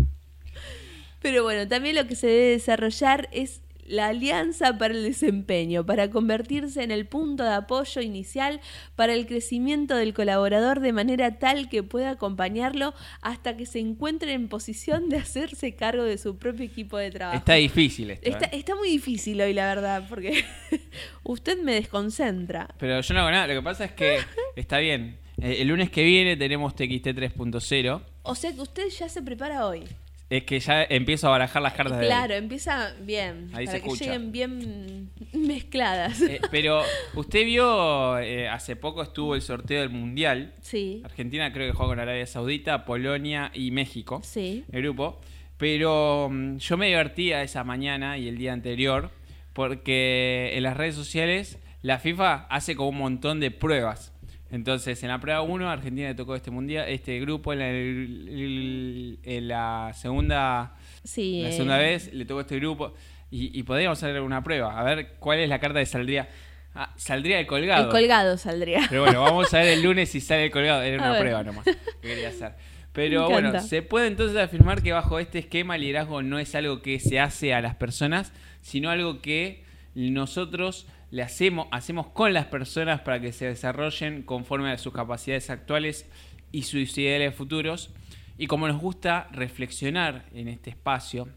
Pero 1.21 1.43
bueno, 1.43 1.67
también 1.69 1.97
lo 1.97 2.07
que 2.07 2.15
se 2.15 2.27
debe 2.29 2.51
desarrollar 2.53 3.29
es 3.33 3.61
la 3.89 4.09
alianza 4.09 4.77
para 4.79 4.95
el 4.95 5.03
desempeño, 5.03 5.85
para 5.85 6.11
convertirse 6.11 6.83
en 6.83 6.91
el 6.91 7.07
punto 7.07 7.45
de 7.45 7.55
apoyo 7.55 8.01
inicial 8.01 8.61
para 8.95 9.15
el 9.15 9.27
crecimiento 9.27 9.97
del 9.97 10.15
colaborador 10.15 10.81
de 10.81 10.93
manera 10.93 11.39
tal 11.39 11.69
que 11.69 11.83
pueda 11.83 12.11
acompañarlo 12.11 12.95
hasta 13.21 13.57
que 13.57 13.67
se 13.67 13.79
encuentre 13.79 14.33
en 14.33 14.49
posición 14.49 15.09
de 15.09 15.19
hacerse 15.19 15.75
cargo 15.75 16.05
de 16.05 16.19
su 16.19 16.39
propio 16.39 16.65
equipo 16.65 16.97
de 16.99 17.11
trabajo. 17.11 17.39
Está 17.39 17.55
difícil 17.55 18.11
esto. 18.11 18.29
Está, 18.29 18.47
¿eh? 18.47 18.51
está 18.53 18.75
muy 18.75 18.91
difícil 18.91 19.41
hoy, 19.41 19.53
la 19.53 19.67
verdad, 19.67 20.07
porque 20.09 20.45
usted 21.23 21.63
me 21.63 21.75
desconcentra. 21.75 22.69
Pero 22.79 23.01
yo 23.01 23.15
no 23.15 23.21
hago 23.21 23.31
nada. 23.31 23.47
Lo 23.47 23.55
que 23.55 23.63
pasa 23.63 23.85
es 23.85 23.93
que 23.93 24.19
está 24.57 24.79
bien. 24.79 25.19
Eh, 25.41 25.57
El 25.61 25.69
lunes 25.69 25.91
que 25.91 26.03
viene 26.03 26.37
tenemos 26.37 26.75
TXT 26.75 27.09
3.0. 27.09 28.03
O 28.23 28.35
sea 28.35 28.53
que 28.53 28.61
usted 28.61 28.89
ya 28.89 29.09
se 29.09 29.23
prepara 29.23 29.67
hoy. 29.67 29.85
Es 30.29 30.43
que 30.43 30.59
ya 30.59 30.83
empiezo 30.83 31.29
a 31.29 31.31
barajar 31.31 31.63
las 31.63 31.73
cartas 31.75 32.01
de. 32.01 32.07
Claro, 32.07 32.35
empieza 32.35 32.95
bien, 33.01 33.49
Ahí 33.53 33.65
para 33.67 33.79
se 33.79 33.83
que 33.83 33.89
escucha. 33.89 34.05
lleguen 34.07 34.33
bien 34.33 35.11
mezcladas. 35.33 36.21
Eh, 36.21 36.41
pero 36.51 36.83
usted 37.15 37.45
vio, 37.45 38.19
eh, 38.19 38.49
hace 38.49 38.75
poco 38.75 39.03
estuvo 39.03 39.35
el 39.37 39.43
sorteo 39.43 39.81
del 39.81 39.91
Mundial. 39.91 40.53
sí, 40.61 41.01
Argentina 41.05 41.53
creo 41.53 41.71
que 41.71 41.77
juega 41.77 41.93
con 41.93 42.01
Arabia 42.01 42.27
Saudita, 42.27 42.85
Polonia 42.85 43.51
y 43.55 43.71
México. 43.71 44.21
sí. 44.25 44.65
el 44.73 44.83
grupo. 44.83 45.21
Pero 45.59 46.29
mm, 46.31 46.57
yo 46.59 46.77
me 46.77 46.87
divertía 46.89 47.43
esa 47.43 47.65
mañana 47.65 48.19
y 48.19 48.29
el 48.29 48.37
día 48.37 48.53
anterior 48.53 49.11
porque 49.53 50.51
en 50.55 50.63
las 50.65 50.77
redes 50.77 50.95
sociales 50.95 51.59
la 51.83 51.99
FIFA 51.99 52.47
hace 52.51 52.77
como 52.77 52.89
un 52.91 52.99
montón 52.99 53.41
de 53.41 53.51
pruebas. 53.51 54.13
Entonces, 54.51 55.03
en 55.03 55.09
la 55.09 55.21
prueba 55.21 55.43
1, 55.43 55.69
Argentina 55.69 56.09
le 56.09 56.15
tocó 56.15 56.37
este 56.37 56.51
mundial, 56.51 56.89
este 56.89 57.19
grupo. 57.21 57.53
En, 57.53 59.19
la 59.49 59.93
segunda 59.95 60.77
Sí. 61.03 61.43
La 61.43 61.49
eh, 61.49 61.53
segunda 61.53 61.79
vez 61.79 62.13
le 62.13 62.25
tocó 62.25 62.41
este 62.41 62.57
grupo 62.57 62.95
y, 63.31 63.59
y 63.59 63.63
podríamos 63.63 64.03
hacer 64.03 64.21
una 64.21 64.43
prueba. 64.43 64.79
A 64.79 64.85
ver 64.85 65.15
cuál 65.19 65.41
es 65.41 65.49
la 65.49 65.59
carta 65.59 65.81
que 65.81 65.87
saldría. 65.87 66.29
Ah, 66.75 66.93
saldría 66.97 67.41
el 67.41 67.47
colgado. 67.47 67.85
El 67.85 67.91
colgado 67.91 68.37
saldría. 68.37 68.83
Pero 68.89 69.03
bueno, 69.03 69.23
vamos 69.23 69.53
a 69.55 69.59
ver 69.59 69.69
el 69.69 69.83
lunes 69.83 70.11
si 70.11 70.21
sale 70.21 70.45
el 70.45 70.51
colgado. 70.51 70.83
Era 70.83 70.97
una 71.11 71.19
prueba 71.19 71.43
nomás 71.43 71.65
que 71.65 71.75
quería 72.03 72.29
hacer. 72.29 72.53
Pero 72.93 73.29
bueno, 73.29 73.61
se 73.61 73.83
puede 73.83 74.07
entonces 74.07 74.39
afirmar 74.39 74.83
que 74.83 74.93
bajo 74.93 75.19
este 75.19 75.39
esquema 75.39 75.77
el 75.77 75.83
liderazgo 75.83 76.23
no 76.23 76.39
es 76.39 76.55
algo 76.55 76.81
que 76.81 76.99
se 76.99 77.21
hace 77.21 77.53
a 77.53 77.61
las 77.61 77.75
personas, 77.75 78.33
sino 78.63 78.91
algo 78.91 79.21
que 79.21 79.65
nosotros 79.95 80.87
le 81.11 81.23
hacemos, 81.23 81.69
hacemos 81.71 82.09
con 82.09 82.33
las 82.33 82.47
personas 82.47 83.01
para 83.01 83.21
que 83.21 83.33
se 83.33 83.47
desarrollen 83.47 84.23
conforme 84.23 84.71
a 84.71 84.79
sus 84.79 84.93
capacidades 84.93 85.51
actuales 85.51 86.09
y 86.53 86.63
sus 86.63 86.97
ideales 86.99 87.35
futuros. 87.35 87.91
Y 88.39 88.47
como 88.47 88.69
nos 88.69 88.81
gusta 88.81 89.29
reflexionar 89.33 90.27
en 90.35 90.49
este 90.49 90.71
espacio, 90.71 91.29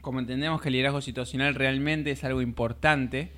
como 0.00 0.18
entendemos 0.18 0.60
que 0.60 0.68
el 0.68 0.72
liderazgo 0.72 1.00
situacional 1.00 1.54
realmente 1.54 2.10
es 2.10 2.24
algo 2.24 2.42
importante, 2.42 3.32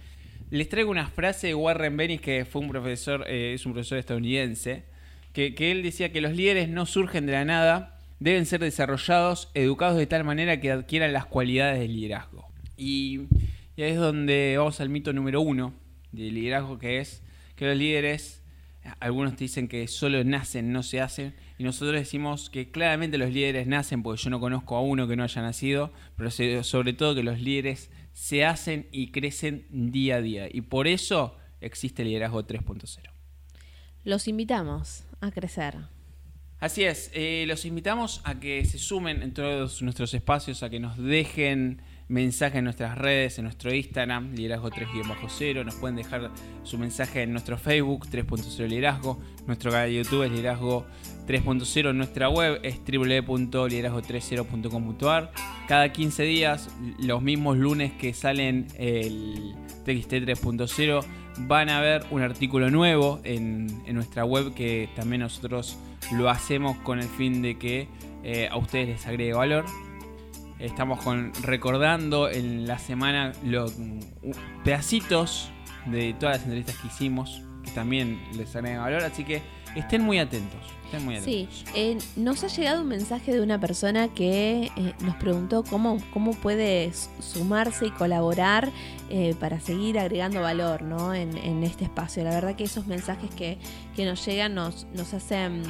les 0.50 0.68
traigo 0.68 0.90
una 0.90 1.08
frase 1.08 1.48
de 1.48 1.54
Warren 1.54 1.96
Bennis, 1.96 2.20
que 2.20 2.44
fue 2.44 2.62
un 2.62 2.68
profesor, 2.68 3.24
eh, 3.28 3.54
es 3.54 3.66
un 3.66 3.72
profesor 3.72 3.98
estadounidense, 3.98 4.84
que, 5.32 5.54
que 5.54 5.72
él 5.72 5.82
decía 5.82 6.12
que 6.12 6.20
los 6.20 6.32
líderes 6.32 6.68
no 6.68 6.86
surgen 6.86 7.26
de 7.26 7.32
la 7.32 7.44
nada, 7.44 7.98
deben 8.20 8.46
ser 8.46 8.60
desarrollados, 8.60 9.50
educados 9.54 9.98
de 9.98 10.06
tal 10.06 10.24
manera 10.24 10.60
que 10.60 10.70
adquieran 10.70 11.12
las 11.12 11.26
cualidades 11.26 11.80
del 11.80 11.94
liderazgo. 11.94 12.46
Y, 12.76 13.22
y 13.76 13.82
ahí 13.82 13.92
es 13.92 13.98
donde 13.98 14.54
vamos 14.56 14.80
al 14.80 14.88
mito 14.88 15.12
número 15.12 15.40
uno 15.40 15.74
del 16.12 16.34
liderazgo, 16.34 16.78
que 16.78 17.00
es 17.00 17.22
que 17.56 17.66
los 17.66 17.76
líderes, 17.76 18.42
algunos 19.00 19.36
te 19.36 19.44
dicen 19.44 19.68
que 19.68 19.86
solo 19.88 20.22
nacen, 20.24 20.72
no 20.72 20.82
se 20.82 21.00
hacen, 21.00 21.34
y 21.58 21.64
nosotros 21.64 21.94
decimos 21.94 22.50
que 22.50 22.70
claramente 22.70 23.18
los 23.18 23.32
líderes 23.32 23.66
nacen, 23.66 24.02
porque 24.02 24.22
yo 24.22 24.30
no 24.30 24.40
conozco 24.40 24.76
a 24.76 24.80
uno 24.80 25.08
que 25.08 25.16
no 25.16 25.24
haya 25.24 25.42
nacido, 25.42 25.92
pero 26.16 26.30
sobre 26.30 26.92
todo 26.92 27.14
que 27.14 27.22
los 27.22 27.40
líderes 27.40 27.90
se 28.12 28.44
hacen 28.44 28.88
y 28.92 29.10
crecen 29.10 29.66
día 29.70 30.16
a 30.16 30.20
día. 30.20 30.48
Y 30.50 30.62
por 30.62 30.86
eso 30.86 31.36
existe 31.60 32.02
el 32.02 32.08
liderazgo 32.08 32.46
3.0. 32.46 33.10
Los 34.04 34.28
invitamos 34.28 35.04
a 35.20 35.30
crecer. 35.30 35.76
Así 36.60 36.84
es, 36.84 37.10
eh, 37.14 37.44
los 37.46 37.64
invitamos 37.64 38.20
a 38.24 38.38
que 38.38 38.64
se 38.64 38.78
sumen 38.78 39.22
en 39.22 39.34
todos 39.34 39.82
nuestros 39.82 40.14
espacios, 40.14 40.62
a 40.62 40.70
que 40.70 40.80
nos 40.80 40.96
dejen 40.96 41.82
mensaje 42.14 42.58
en 42.58 42.64
nuestras 42.64 42.96
redes, 42.96 43.38
en 43.38 43.44
nuestro 43.44 43.74
Instagram, 43.74 44.34
liderazgo 44.34 44.70
3-0, 44.70 45.64
nos 45.64 45.74
pueden 45.74 45.96
dejar 45.96 46.30
su 46.62 46.78
mensaje 46.78 47.22
en 47.22 47.32
nuestro 47.32 47.58
Facebook, 47.58 48.06
3.0 48.06 48.68
liderazgo, 48.68 49.18
nuestro 49.46 49.72
canal 49.72 49.88
de 49.88 49.96
YouTube 49.96 50.22
es 50.22 50.30
liderazgo 50.30 50.86
3.0, 51.26 51.92
nuestra 51.92 52.28
web 52.28 52.60
es 52.62 52.78
www.liderazgo30.com.ar. 52.78 55.32
Cada 55.66 55.92
15 55.92 56.22
días, 56.22 56.70
los 57.00 57.20
mismos 57.20 57.56
lunes 57.56 57.90
que 57.92 58.14
salen 58.14 58.68
el 58.78 59.56
TXT 59.84 60.12
3.0, 60.12 61.04
van 61.40 61.68
a 61.68 61.80
ver 61.80 62.04
un 62.12 62.22
artículo 62.22 62.70
nuevo 62.70 63.20
en, 63.24 63.82
en 63.86 63.96
nuestra 63.96 64.24
web 64.24 64.54
que 64.54 64.88
también 64.94 65.22
nosotros 65.22 65.80
lo 66.12 66.30
hacemos 66.30 66.76
con 66.78 67.00
el 67.00 67.08
fin 67.08 67.42
de 67.42 67.58
que 67.58 67.88
eh, 68.22 68.48
a 68.50 68.56
ustedes 68.56 68.88
les 68.88 69.06
agregue 69.06 69.32
valor. 69.32 69.64
Estamos 70.64 71.02
con, 71.02 71.32
recordando 71.42 72.30
en 72.30 72.66
la 72.66 72.78
semana 72.78 73.32
los 73.44 73.74
pedacitos 74.64 75.50
de 75.84 76.14
todas 76.14 76.36
las 76.36 76.44
entrevistas 76.44 76.76
que 76.78 76.86
hicimos, 76.86 77.42
que 77.62 77.70
también 77.72 78.18
les 78.34 78.56
agregan 78.56 78.82
valor, 78.82 79.02
así 79.02 79.24
que 79.24 79.42
estén 79.76 80.00
muy 80.02 80.18
atentos. 80.18 80.60
Estén 80.96 81.04
muy 81.04 81.20
Sí, 81.20 81.48
eh, 81.74 81.98
nos 82.16 82.44
ha 82.44 82.48
llegado 82.48 82.82
un 82.82 82.88
mensaje 82.88 83.32
de 83.32 83.40
una 83.40 83.60
persona 83.60 84.08
que 84.08 84.70
eh, 84.76 84.94
nos 85.00 85.16
preguntó 85.16 85.64
cómo, 85.64 85.98
cómo 86.12 86.32
puede 86.32 86.92
sumarse 87.20 87.86
y 87.86 87.90
colaborar 87.90 88.70
eh, 89.10 89.34
para 89.38 89.60
seguir 89.60 89.98
agregando 89.98 90.40
valor 90.40 90.82
¿no? 90.82 91.14
en, 91.14 91.36
en 91.38 91.62
este 91.62 91.84
espacio. 91.84 92.24
La 92.24 92.30
verdad 92.30 92.56
que 92.56 92.64
esos 92.64 92.86
mensajes 92.86 93.30
que, 93.34 93.58
que 93.94 94.04
nos 94.04 94.24
llegan 94.24 94.54
nos, 94.54 94.86
nos 94.94 95.14
hacen 95.14 95.62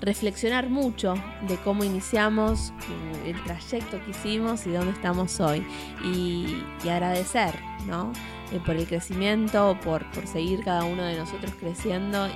reflexionar 0.00 0.68
mucho 0.68 1.14
de 1.48 1.56
cómo 1.58 1.84
iniciamos, 1.84 2.72
el 3.26 3.42
trayecto 3.44 4.02
que 4.04 4.10
hicimos 4.12 4.66
y 4.66 4.70
dónde 4.70 4.92
estamos 4.92 5.40
hoy. 5.40 5.66
Y, 6.04 6.62
y 6.84 6.88
agradecer, 6.88 7.54
¿no? 7.86 8.12
Eh, 8.52 8.60
por 8.64 8.76
el 8.76 8.86
crecimiento, 8.86 9.78
por, 9.84 10.10
por 10.10 10.26
seguir 10.26 10.64
cada 10.64 10.84
uno 10.84 11.02
de 11.02 11.18
nosotros 11.18 11.52
creciendo 11.60 12.28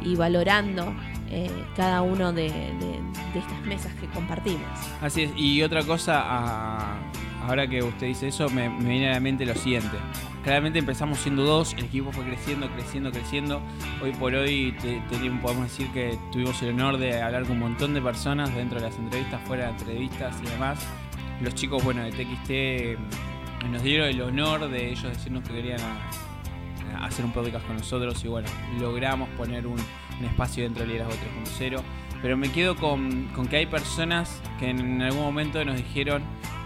y, 0.00 0.14
valorando 0.14 0.94
eh, 1.28 1.50
cada 1.74 2.02
uno 2.02 2.32
de, 2.32 2.46
estas 3.34 3.60
mesas 3.62 3.92
que 3.94 4.06
compartimos. 4.08 4.68
Así 5.00 5.22
es, 5.22 5.32
y 5.36 5.62
otra 5.62 5.82
cosa, 5.82 6.94
ahora 7.44 7.66
que 7.68 7.82
usted 7.82 8.06
dice 8.06 8.28
eso, 8.28 8.48
me, 8.50 8.68
viene 8.68 9.08
a 9.08 9.14
la 9.14 9.20
mente 9.20 9.44
lo 9.44 9.54
siguiente. 9.56 9.96
Claramente 10.44 10.78
empezamos 10.78 11.18
siendo 11.18 11.42
dos, 11.42 11.74
el 11.74 11.84
equipo 11.84 12.12
fue 12.12 12.24
creciendo, 12.24 12.70
creciendo, 12.70 13.10
creciendo. 13.10 13.60
Hoy 14.02 14.12
por 14.12 14.32
hoy 14.34 14.74
te- 14.80 15.02
podemos 15.42 15.64
decir 15.64 15.88
que 15.92 16.16
tuvimos 16.30 16.62
el 16.62 16.70
honor 16.70 16.96
de 16.98 17.20
hablar 17.20 17.42
con 17.42 17.52
un 17.52 17.58
montón 17.58 17.92
de 17.92 18.00
personas 18.00 18.54
dentro 18.54 18.80
de 18.80 18.86
las 18.86 18.96
entrevistas, 18.96 19.40
fuera 19.46 19.64
de 19.64 19.70
entrevistas 19.72 20.36
y 20.42 20.46
demás. 20.48 20.78
Los 21.42 21.54
chicos, 21.54 21.82
bueno, 21.82 22.02
de 22.02 22.12
TXT 22.12 23.29
nos 23.68 23.82
dieron 23.82 24.08
el 24.08 24.20
honor 24.22 24.68
de 24.70 24.90
ellos 24.90 25.04
decirnos 25.04 25.42
que 25.44 25.54
querían 25.54 25.80
a- 25.80 26.10
a 27.02 27.06
hacer 27.06 27.24
un 27.24 27.32
podcast 27.32 27.66
con 27.66 27.76
nosotros 27.76 28.22
y 28.24 28.28
bueno, 28.28 28.48
logramos 28.78 29.28
poner 29.30 29.66
un, 29.66 29.78
un 30.18 30.24
espacio 30.24 30.64
dentro 30.64 30.82
del 30.82 30.92
Liderazgo 30.92 31.14
3.0. 31.58 31.80
Pero 32.22 32.36
me 32.36 32.50
quedo 32.52 32.76
con, 32.76 33.26
con 33.34 33.46
que 33.46 33.56
hay 33.56 33.66
personas 33.66 34.42
que 34.58 34.68
en 34.68 35.00
algún 35.00 35.22
momento 35.22 35.64
nos 35.64 35.76
dijeron, 35.76 36.22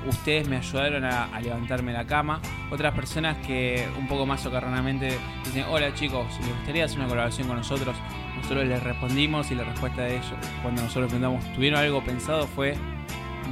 ustedes 0.09 0.49
me 0.49 0.57
ayudaron 0.57 1.05
a, 1.05 1.25
a 1.27 1.41
levantarme 1.41 1.93
de 1.93 1.99
la 1.99 2.07
cama. 2.07 2.41
Otras 2.73 2.93
personas 2.95 3.37
que 3.47 3.87
un 3.97 4.09
poco 4.09 4.27
más 4.27 4.41
socarronamente 4.41 5.17
dicen, 5.45 5.65
hola 5.71 5.95
chicos, 5.95 6.27
¿les 6.41 6.49
gustaría 6.57 6.87
hacer 6.87 6.99
una 6.99 7.07
colaboración 7.09 7.47
con 7.47 7.57
nosotros? 7.59 7.95
Nosotros 8.37 8.65
les 8.67 8.83
respondimos 8.83 9.51
y 9.53 9.55
la 9.55 9.63
respuesta 9.63 10.03
de 10.03 10.17
ellos, 10.17 10.33
cuando 10.63 10.83
nosotros 10.83 11.13
preguntamos, 11.13 11.45
¿tuvieron 11.55 11.79
algo 11.79 12.03
pensado? 12.03 12.49
Fue, 12.49 12.75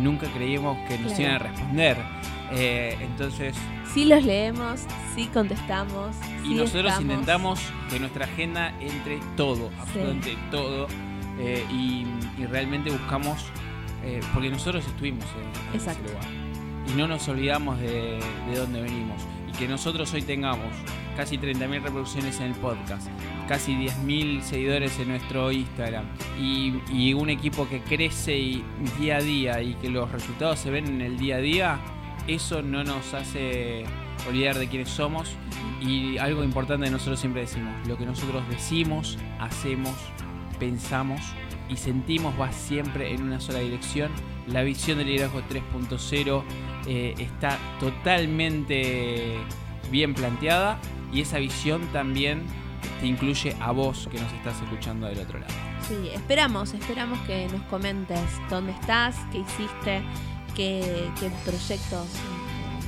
nunca 0.00 0.26
creímos 0.33 0.76
que 0.88 0.98
nos 0.98 1.12
Claro. 1.12 1.22
iban 1.22 1.35
a 1.35 1.38
responder. 1.38 1.96
Eh, 2.53 2.97
entonces, 3.01 3.55
Sí 3.93 4.05
los 4.07 4.25
leemos, 4.25 4.87
sí 5.15 5.27
contestamos. 5.33 6.17
y 6.45 6.49
sí 6.49 6.55
nosotros 6.55 6.87
estamos. 6.87 7.03
intentamos 7.03 7.61
que 7.91 8.01
nuestra 8.01 8.25
agenda 8.25 8.75
entre 8.81 9.19
todo, 9.37 9.71
absolutamente 9.79 10.37
todo. 10.51 10.87
eh, 11.38 11.65
y, 11.71 12.07
y 12.41 12.47
realmente 12.47 12.91
buscamos, 12.91 13.45
eh, 14.05 14.21
porque 14.35 14.51
nosotros 14.51 14.87
estuvimos 14.87 15.25
en, 15.25 15.71
en 15.75 15.77
ese 15.88 16.01
lugar. 16.03 16.25
Y 16.88 16.93
no 16.99 17.07
nos 17.09 17.27
olvidamos 17.29 17.79
de, 17.81 18.19
de 18.51 18.59
dónde 18.59 18.81
venimos. 18.83 19.23
Y 19.49 19.53
que 19.57 19.69
nosotros 19.69 20.12
hoy 20.15 20.23
tengamos 20.23 20.73
casi 21.17 21.37
30.000 21.38 21.83
reproducciones 21.83 22.41
en 22.41 22.47
el 22.47 22.55
podcast, 22.55 23.07
casi 23.49 23.75
10.000 23.75 24.41
seguidores 24.43 24.99
en 24.99 25.09
nuestro 25.09 25.53
Instagram 25.53 26.07
y, 26.41 26.73
y 26.91 27.12
un 27.12 27.29
equipo 27.29 27.69
que 27.69 27.81
crece 27.81 28.37
y- 28.38 28.65
día 28.99 29.19
a 29.19 29.21
día 29.21 29.61
y 29.62 29.75
que 29.75 29.91
los 29.91 30.11
resultados 30.11 30.59
se 30.59 30.71
ven 30.71 30.87
en 30.87 31.01
el 31.03 31.19
día 31.19 31.37
a 31.37 31.41
día, 31.41 31.79
eso 32.27 32.63
no 32.63 32.85
nos 32.85 33.15
hace 33.15 33.85
olvidar 34.29 34.59
de 34.59 34.69
quiénes 34.69 34.89
somos 34.89 35.37
y 35.81 36.19
algo 36.19 36.45
importante 36.45 36.89
nosotros 36.91 37.19
siempre 37.19 37.43
decimos, 37.43 37.75
lo 37.87 37.97
que 37.97 38.07
nosotros 38.07 38.43
decimos, 38.49 39.19
hacemos, 39.41 39.95
pensamos 40.59 41.21
y 41.69 41.77
sentimos 41.77 42.39
va 42.41 42.53
siempre 42.53 43.13
en 43.13 43.23
una 43.23 43.41
sola 43.41 43.59
dirección. 43.61 44.13
La 44.47 44.63
visión 44.63 44.99
del 44.99 45.09
liderazgo 45.09 45.41
3.0 45.49 46.43
eh, 46.87 47.15
está 47.19 47.59
totalmente 47.81 49.39
bien 49.91 50.15
planteada 50.15 50.79
y 51.13 51.21
esa 51.21 51.39
visión 51.39 51.83
también 51.93 52.43
te 53.01 53.07
incluye 53.07 53.57
a 53.61 53.73
vos 53.73 54.09
que 54.11 54.19
nos 54.21 54.33
estás 54.33 54.61
escuchando 54.63 55.07
del 55.07 55.19
otro 55.19 55.41
lado. 55.41 55.53
Sí, 55.89 56.11
esperamos, 56.15 56.75
esperamos 56.75 57.19
que 57.21 57.49
nos 57.49 57.63
comentes 57.63 58.21
dónde 58.49 58.73
estás, 58.73 59.17
qué 59.33 59.39
hiciste, 59.39 60.03
qué, 60.55 61.09
qué 61.19 61.31
proyectos 61.45 62.07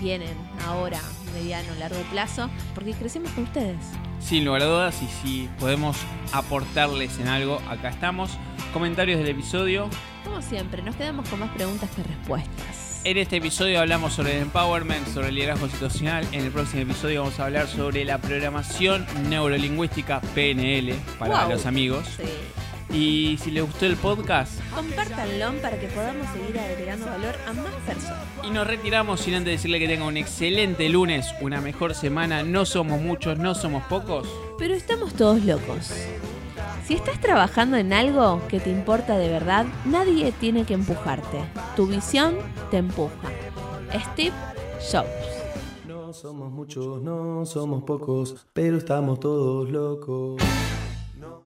vienen 0.00 0.36
ahora, 0.66 1.00
mediano, 1.34 1.74
largo 1.78 2.00
plazo, 2.10 2.50
porque 2.74 2.92
crecemos 2.92 3.30
con 3.32 3.44
ustedes. 3.44 3.76
Sin 4.20 4.44
lugar 4.44 4.62
a 4.62 4.66
dudas, 4.66 5.02
y 5.02 5.06
si 5.22 5.48
podemos 5.58 5.96
aportarles 6.32 7.18
en 7.18 7.28
algo, 7.28 7.60
acá 7.68 7.88
estamos. 7.90 8.30
Comentarios 8.72 9.18
del 9.18 9.28
episodio. 9.28 9.88
Como 10.24 10.42
siempre, 10.42 10.82
nos 10.82 10.96
quedamos 10.96 11.28
con 11.28 11.40
más 11.40 11.50
preguntas 11.50 11.90
que 11.94 12.02
respuestas. 12.02 13.02
En 13.04 13.18
este 13.18 13.36
episodio 13.36 13.80
hablamos 13.80 14.14
sobre 14.14 14.36
el 14.36 14.42
empowerment, 14.42 15.06
sobre 15.08 15.28
el 15.28 15.34
liderazgo 15.34 15.68
situacional. 15.68 16.26
En 16.32 16.40
el 16.44 16.50
próximo 16.50 16.82
episodio 16.82 17.20
vamos 17.22 17.38
a 17.38 17.44
hablar 17.44 17.68
sobre 17.68 18.02
la 18.06 18.16
programación 18.18 19.06
neurolingüística 19.28 20.20
PNL 20.34 20.94
para 21.18 21.42
Wow. 21.42 21.50
los 21.50 21.66
amigos. 21.66 22.06
Sí. 22.16 22.22
Y 22.94 23.36
si 23.38 23.50
les 23.50 23.64
gustó 23.64 23.86
el 23.86 23.96
podcast, 23.96 24.60
Compártanlo 24.72 25.60
para 25.60 25.80
que 25.80 25.88
podamos 25.88 26.28
seguir 26.32 26.56
agregando 26.60 27.06
valor 27.06 27.34
a 27.48 27.52
más 27.52 27.74
personas. 27.84 28.22
Y 28.44 28.50
nos 28.50 28.66
retiramos 28.68 29.20
sin 29.20 29.34
antes 29.34 29.54
decirle 29.54 29.80
que 29.80 29.88
tenga 29.88 30.06
un 30.06 30.16
excelente 30.16 30.88
lunes, 30.88 31.34
una 31.40 31.60
mejor 31.60 31.96
semana. 31.96 32.44
No 32.44 32.64
somos 32.64 33.00
muchos, 33.00 33.36
no 33.36 33.56
somos 33.56 33.82
pocos. 33.86 34.28
Pero 34.58 34.74
estamos 34.74 35.12
todos 35.14 35.44
locos. 35.44 35.92
Si 36.86 36.94
estás 36.94 37.20
trabajando 37.20 37.76
en 37.76 37.92
algo 37.92 38.40
que 38.46 38.60
te 38.60 38.70
importa 38.70 39.18
de 39.18 39.28
verdad, 39.28 39.66
nadie 39.84 40.30
tiene 40.30 40.64
que 40.64 40.74
empujarte. 40.74 41.40
Tu 41.74 41.88
visión 41.88 42.36
te 42.70 42.76
empuja. 42.76 43.32
Steve 44.12 44.36
Jobs. 44.92 45.08
No 45.88 46.12
somos 46.12 46.52
muchos, 46.52 47.02
no 47.02 47.44
somos 47.44 47.82
pocos, 47.82 48.46
pero 48.52 48.76
estamos 48.76 49.18
todos 49.18 49.68
locos. 49.68 50.40